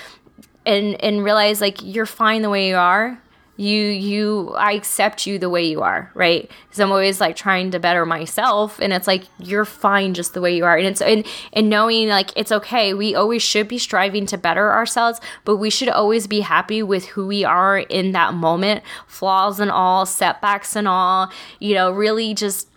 and 0.66 1.02
and 1.02 1.24
realize 1.24 1.60
like 1.60 1.78
you're 1.82 2.06
fine 2.06 2.42
the 2.42 2.50
way 2.50 2.68
you 2.68 2.76
are 2.76 3.21
you 3.62 3.84
you 3.86 4.50
i 4.56 4.72
accept 4.72 5.26
you 5.26 5.38
the 5.38 5.48
way 5.48 5.64
you 5.64 5.82
are 5.82 6.10
right? 6.14 6.50
Because 6.64 6.80
i'm 6.80 6.90
always 6.90 7.20
like 7.20 7.36
trying 7.36 7.70
to 7.70 7.78
better 7.78 8.04
myself 8.04 8.78
and 8.80 8.92
it's 8.92 9.06
like 9.06 9.24
you're 9.38 9.64
fine 9.64 10.14
just 10.14 10.34
the 10.34 10.40
way 10.40 10.54
you 10.54 10.64
are. 10.64 10.76
And 10.76 10.86
it's 10.86 11.00
and, 11.00 11.26
and 11.52 11.70
knowing 11.70 12.08
like 12.08 12.30
it's 12.36 12.52
okay. 12.52 12.94
We 12.94 13.14
always 13.14 13.42
should 13.42 13.68
be 13.68 13.78
striving 13.78 14.26
to 14.26 14.38
better 14.38 14.72
ourselves 14.72 15.20
but 15.44 15.56
we 15.56 15.70
should 15.70 15.88
always 15.88 16.26
be 16.26 16.40
happy 16.40 16.82
with 16.82 17.06
who 17.06 17.26
we 17.26 17.44
are 17.44 17.78
in 17.78 18.12
that 18.12 18.34
moment. 18.34 18.82
Flaws 19.06 19.60
and 19.60 19.70
all 19.70 20.06
setbacks 20.06 20.76
and 20.76 20.88
all 20.88 21.30
you 21.58 21.74
know 21.74 21.90
really 21.90 22.34
just 22.34 22.68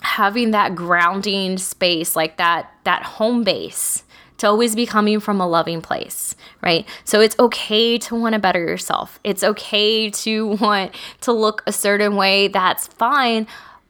having 0.00 0.52
that 0.52 0.74
grounding 0.74 1.58
space 1.58 2.14
like 2.14 2.36
that 2.36 2.72
that 2.84 3.02
home 3.02 3.42
base 3.42 4.04
to 4.38 4.46
always 4.46 4.74
be 4.74 4.86
coming 4.86 5.20
from 5.20 5.40
a 5.40 5.46
loving 5.46 5.80
place, 5.80 6.34
right? 6.62 6.86
So 7.04 7.20
it's 7.20 7.38
okay 7.38 7.98
to 7.98 8.14
want 8.14 8.34
to 8.34 8.38
better 8.38 8.60
yourself. 8.60 9.20
It's 9.24 9.44
okay 9.44 10.10
to 10.10 10.46
want 10.60 10.94
to 11.22 11.32
look 11.32 11.62
a 11.66 11.72
certain 11.72 12.16
way. 12.16 12.48
That's 12.48 12.86
fine. 12.86 13.46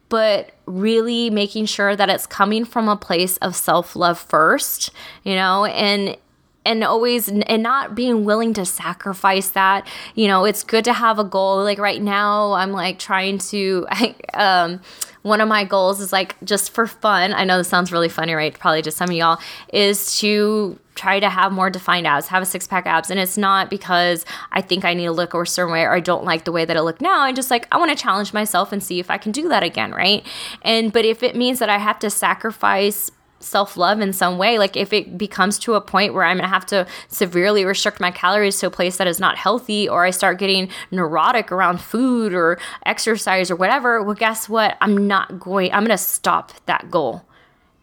But 0.09 0.53
really 0.65 1.29
making 1.29 1.67
sure 1.67 1.95
that 1.95 2.09
it's 2.09 2.27
coming 2.27 2.65
from 2.65 2.89
a 2.89 2.97
place 2.97 3.37
of 3.39 3.55
self 3.55 3.95
love 3.95 4.19
first, 4.19 4.91
you 5.23 5.35
know, 5.35 5.67
and 5.67 6.17
and 6.65 6.85
always 6.85 7.29
and 7.29 7.63
not 7.63 7.95
being 7.95 8.25
willing 8.25 8.53
to 8.53 8.65
sacrifice 8.65 9.51
that 9.51 9.87
you 10.15 10.29
know 10.29 10.45
it's 10.45 10.63
good 10.63 10.85
to 10.85 10.93
have 10.93 11.19
a 11.19 11.25
goal 11.25 11.63
like 11.63 11.79
right 11.79 12.03
now 12.03 12.53
i'm 12.53 12.73
like 12.73 12.99
trying 12.99 13.39
to 13.39 13.87
I, 13.91 14.15
um 14.35 14.81
one 15.29 15.41
of 15.41 15.49
my 15.49 15.65
goals 15.65 16.01
is 16.01 16.13
like 16.13 16.37
just 16.45 16.73
for 16.73 16.87
fun. 16.87 17.33
I 17.33 17.45
know 17.45 17.59
this 17.59 17.69
sounds 17.69 17.93
really 17.93 18.09
funny, 18.09 18.35
right? 18.35 18.59
Probably 18.59 18.83
just 18.83 18.97
some 18.97 19.11
of 19.11 19.17
y'all 19.17 19.39
is 19.73 20.19
to 20.21 20.79
try 20.95 21.21
to 21.21 21.31
have 21.31 21.53
more 21.53 21.71
defined 21.71 22.07
abs, 22.07 22.27
have 22.27 22.43
a 22.43 22.47
six 22.47 22.67
pack 22.67 22.87
abs. 22.87 23.11
And 23.11 23.21
it's 23.21 23.39
not 23.39 23.71
because 23.71 24.25
I 24.51 24.61
think 24.61 24.85
I 24.85 24.95
need 24.95 25.05
to 25.05 25.13
look 25.13 25.33
a 25.33 25.47
certain 25.47 25.73
way 25.73 25.83
or 25.83 25.93
I 25.93 26.01
don't 26.01 26.25
like 26.25 26.45
the 26.45 26.53
way 26.53 26.65
that 26.65 26.77
I 26.77 26.81
look 26.81 27.01
now. 27.01 27.21
I 27.21 27.33
just 27.33 27.51
like, 27.51 27.69
I 27.71 27.79
want 27.79 27.97
to 27.97 27.97
challenge 27.97 28.33
myself 28.33 28.73
and 28.73 28.83
see 28.83 28.99
if 28.99 29.11
I 29.11 29.17
can 29.17 29.31
do 29.31 29.49
that 29.49 29.63
again, 29.63 29.93
right? 29.93 30.27
And, 30.63 30.93
but 30.93 31.05
if 31.05 31.23
it 31.23 31.37
means 31.37 31.61
that 31.61 31.69
I 31.69 31.79
have 31.79 32.01
to 32.01 32.11
sacrifice 32.11 33.13
self 33.41 33.77
love 33.77 34.01
in 34.01 34.13
some 34.13 34.39
way. 34.39 34.59
Like 34.59 34.77
if 34.77 34.93
it 34.93 35.17
becomes 35.19 35.59
to 35.61 35.75
a 35.75 35.81
point 35.81 36.15
where 36.15 36.25
I'm 36.25 36.37
gonna 36.39 36.49
have 36.49 36.67
to 36.67 36.87
severely 37.09 37.65
restrict 37.65 38.01
my 38.01 38.11
calories 38.11 38.59
to 38.61 38.67
a 38.67 38.71
place 38.71 38.97
that 38.97 39.07
is 39.07 39.21
not 39.21 39.37
healthy, 39.37 39.89
or 39.89 40.05
I 40.05 40.11
start 40.11 40.39
getting 40.39 40.69
neurotic 40.91 41.53
around 41.53 41.81
food 41.81 42.35
or 42.35 42.59
exercise 42.87 43.51
or 43.51 43.57
whatever, 43.57 44.03
well, 44.03 44.15
guess 44.15 44.49
what? 44.49 44.77
I'm 44.81 45.07
not 45.07 45.39
going, 45.39 45.73
I'm 45.73 45.85
gonna 45.85 45.99
stop 45.99 46.53
that 46.67 46.91
goal. 46.91 47.25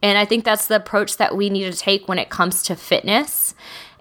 And 0.01 0.17
I 0.17 0.25
think 0.25 0.43
that's 0.43 0.67
the 0.67 0.75
approach 0.75 1.17
that 1.17 1.35
we 1.35 1.49
need 1.49 1.71
to 1.71 1.77
take 1.77 2.07
when 2.07 2.19
it 2.19 2.29
comes 2.29 2.61
to 2.63 2.75
fitness 2.75 3.55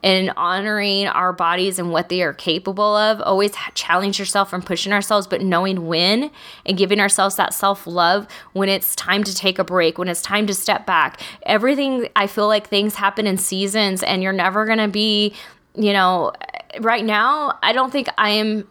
and 0.05 0.31
honoring 0.37 1.07
our 1.07 1.33
bodies 1.33 1.79
and 1.79 1.91
what 1.91 2.11
they 2.11 2.21
are 2.21 2.35
capable 2.35 2.95
of. 2.95 3.23
Always 3.23 3.53
challenge 3.73 4.19
yourself 4.19 4.53
and 4.53 4.65
pushing 4.65 4.93
ourselves, 4.93 5.27
but 5.27 5.41
knowing 5.41 5.87
when 5.87 6.31
and 6.67 6.77
giving 6.77 7.01
ourselves 7.01 7.37
that 7.37 7.55
self 7.55 7.87
love 7.87 8.29
when 8.53 8.69
it's 8.69 8.95
time 8.95 9.25
to 9.25 9.35
take 9.35 9.59
a 9.59 9.65
break, 9.65 9.97
when 9.97 10.09
it's 10.09 10.21
time 10.21 10.47
to 10.47 10.53
step 10.55 10.85
back. 10.85 11.21
Everything, 11.45 12.09
I 12.15 12.27
feel 12.27 12.47
like 12.47 12.69
things 12.69 12.97
happen 12.97 13.27
in 13.27 13.39
seasons, 13.39 14.03
and 14.03 14.23
you're 14.23 14.35
never 14.35 14.67
going 14.67 14.79
to 14.79 14.89
be, 14.89 15.35
you 15.75 15.95
know, 15.95 16.33
right 16.81 17.05
now, 17.05 17.59
I 17.63 17.73
don't 17.73 17.91
think 17.91 18.09
I 18.19 18.31
am. 18.31 18.69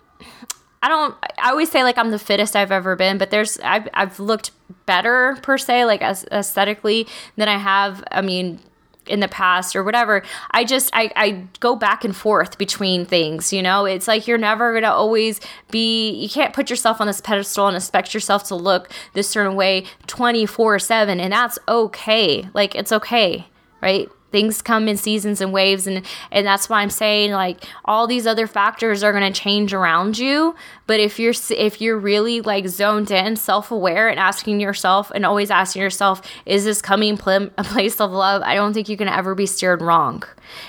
I 0.83 0.87
don't. 0.87 1.15
I 1.39 1.49
always 1.49 1.71
say 1.71 1.83
like 1.83 1.97
I'm 1.97 2.11
the 2.11 2.19
fittest 2.19 2.55
I've 2.55 2.71
ever 2.71 2.95
been, 2.95 3.17
but 3.17 3.31
there's 3.31 3.57
I've 3.61 3.87
I've 3.95 4.19
looked 4.19 4.51
better 4.85 5.37
per 5.41 5.57
se, 5.57 5.85
like 5.85 6.03
as 6.03 6.25
aesthetically 6.31 7.07
than 7.37 7.47
I 7.47 7.57
have. 7.57 8.03
I 8.11 8.21
mean, 8.21 8.59
in 9.07 9.19
the 9.19 9.27
past 9.27 9.75
or 9.75 9.83
whatever 9.83 10.23
i 10.51 10.63
just 10.63 10.89
I, 10.93 11.11
I 11.15 11.43
go 11.59 11.75
back 11.75 12.03
and 12.03 12.15
forth 12.15 12.57
between 12.57 13.05
things 13.05 13.53
you 13.53 13.61
know? 13.61 13.85
It's 13.85 14.07
like 14.07 14.27
you're 14.27 14.37
never 14.37 14.73
gonna 14.73 14.93
always 14.93 15.39
be 15.71 16.11
you 16.11 16.29
can't 16.29 16.53
put 16.53 16.69
yourself 16.69 16.99
on 16.99 17.07
this 17.07 17.21
pedestal 17.21 17.67
and 17.67 17.77
expect 17.77 18.13
yourself 18.13 18.43
to 18.45 18.55
look 18.55 18.89
this 19.13 19.29
certain 19.29 19.55
way 19.55 19.85
24 20.07 20.79
7 20.79 21.19
and 21.19 21.33
that's 21.33 21.59
okay. 21.67 22.47
Like 22.53 22.75
it's 22.75 22.91
okay 22.91 23.47
right 23.81 24.09
things 24.33 24.61
come 24.61 24.89
in 24.89 24.97
seasons 24.97 25.39
and 25.39 25.53
waves 25.53 25.87
and 25.87 26.05
and 26.31 26.45
that's 26.45 26.67
why 26.67 26.81
I'm 26.81 26.89
saying 26.89 27.31
like 27.31 27.63
all 27.85 28.07
these 28.07 28.27
other 28.27 28.47
factors 28.47 29.03
are 29.03 29.13
going 29.13 29.31
to 29.31 29.39
change 29.39 29.73
around 29.73 30.17
you. 30.17 30.55
But 30.87 30.99
if 30.99 31.19
you're 31.19 31.35
if 31.51 31.79
you're 31.79 31.97
really 31.97 32.41
like 32.41 32.67
zoned 32.67 33.11
in 33.11 33.37
self-aware 33.37 34.09
and 34.09 34.19
asking 34.19 34.59
yourself 34.59 35.11
and 35.15 35.25
always 35.25 35.49
asking 35.51 35.83
yourself 35.83 36.21
is 36.45 36.65
this 36.65 36.81
coming 36.81 37.15
pl- 37.15 37.51
a 37.57 37.63
place 37.63 38.01
of 38.01 38.11
love? 38.11 38.41
I 38.41 38.55
don't 38.55 38.73
think 38.73 38.89
you 38.89 38.97
can 38.97 39.07
ever 39.07 39.35
be 39.35 39.45
steered 39.45 39.81
wrong. 39.81 40.23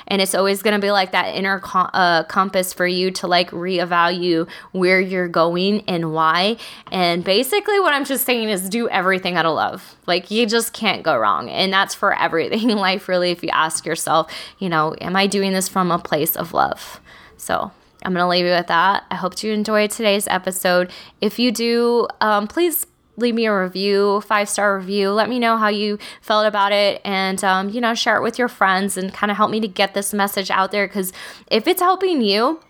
And 0.07 0.23
it's 0.23 0.35
always 0.35 0.63
going 0.63 0.75
to 0.75 0.81
be 0.81 0.91
like 0.91 1.13
that 1.13 1.35
inner 1.35 1.61
uh, 1.75 2.25
compass 2.25 2.73
for 2.73 2.87
you 2.87 3.11
to 3.13 3.27
like 3.27 3.51
reevaluate 3.51 4.49
where 4.73 5.01
you're 5.01 5.29
going 5.29 5.83
and 5.89 6.13
why. 6.13 6.57
And 6.93 7.25
basically 7.25 7.81
what 7.81 7.93
i'm 7.93 8.05
just 8.05 8.25
saying 8.25 8.49
is 8.49 8.69
do 8.69 8.89
everything 8.89 9.37
out 9.37 9.47
of 9.47 9.55
love. 9.55 9.97
Like 10.07 10.31
you 10.31 10.47
just 10.47 10.73
can't 10.73 11.03
go 11.03 11.17
wrong. 11.17 11.49
And 11.49 11.73
that's 11.73 11.95
for 11.95 12.17
everything 12.17 12.71
in 12.71 12.79
life 12.79 13.09
really 13.09 13.31
if 13.31 13.43
you 13.43 13.51
ask 13.55 13.87
yourself 13.87 14.31
you 14.59 14.69
know 14.69 14.95
am 15.01 15.17
i 15.17 15.27
doing 15.27 15.53
this 15.53 15.69
from 15.69 15.91
a 15.91 15.99
place 15.99 16.37
of 16.37 16.53
love 16.53 17.01
so 17.37 17.71
I'm 18.05 18.13
going 18.13 18.23
to 18.23 18.29
leave 18.29 18.45
you 18.45 18.53
with 18.53 18.67
that. 18.67 19.05
I 19.11 19.15
hope 19.15 19.43
you 19.43 19.53
enjoyed 19.53 19.91
today's 19.91 20.29
episode. 20.29 20.91
If 21.23 21.39
you 21.39 21.51
do, 21.51 22.07
um, 22.21 22.47
please 22.47 22.87
leave 23.17 23.35
me 23.35 23.47
a 23.47 23.59
review, 23.59 24.21
five 24.23 24.49
star 24.49 24.77
review. 24.77 25.11
Let 25.11 25.29
me 25.29 25.39
know 25.39 25.57
how 25.57 25.69
you 25.69 25.99
felt 26.21 26.47
about 26.47 26.73
it 26.73 27.01
and, 27.05 27.43
um, 27.43 27.71
you 27.71 27.81
know, 27.81 27.95
share 27.95 28.17
it 28.17 28.23
with 28.23 28.39
your 28.39 28.49
friends 28.49 28.97
and 28.97 29.15
kind 29.15 29.31
of 29.31 29.37
help 29.37 29.51
me 29.51 29.61
to 29.61 29.69
get 29.69 29.95
this 29.95 30.13
message 30.13 30.51
out 30.51 30.71
there. 30.71 30.87
Because 30.87 31.13
if 31.51 31.67
it's 31.67 31.81
helping 31.81 32.21
you, 32.21 32.61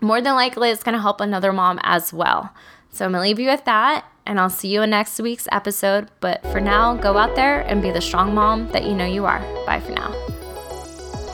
more 0.00 0.20
than 0.20 0.34
likely 0.34 0.70
it's 0.70 0.82
going 0.82 0.94
to 0.94 1.02
help 1.02 1.20
another 1.20 1.52
mom 1.52 1.78
as 1.82 2.12
well. 2.12 2.54
So 2.90 3.04
I'm 3.04 3.12
going 3.12 3.22
to 3.22 3.28
leave 3.28 3.38
you 3.38 3.50
with 3.50 3.64
that 3.64 4.06
and 4.26 4.38
I'll 4.38 4.50
see 4.50 4.68
you 4.68 4.82
in 4.82 4.90
next 4.90 5.20
week's 5.20 5.48
episode. 5.52 6.08
But 6.20 6.42
for 6.52 6.60
now, 6.60 6.94
go 6.94 7.16
out 7.16 7.34
there 7.36 7.60
and 7.62 7.82
be 7.82 7.90
the 7.90 8.00
strong 8.00 8.34
mom 8.34 8.70
that 8.72 8.84
you 8.84 8.94
know 8.94 9.06
you 9.06 9.26
are. 9.26 9.40
Bye 9.66 9.80
for 9.80 9.92
now. 9.92 10.14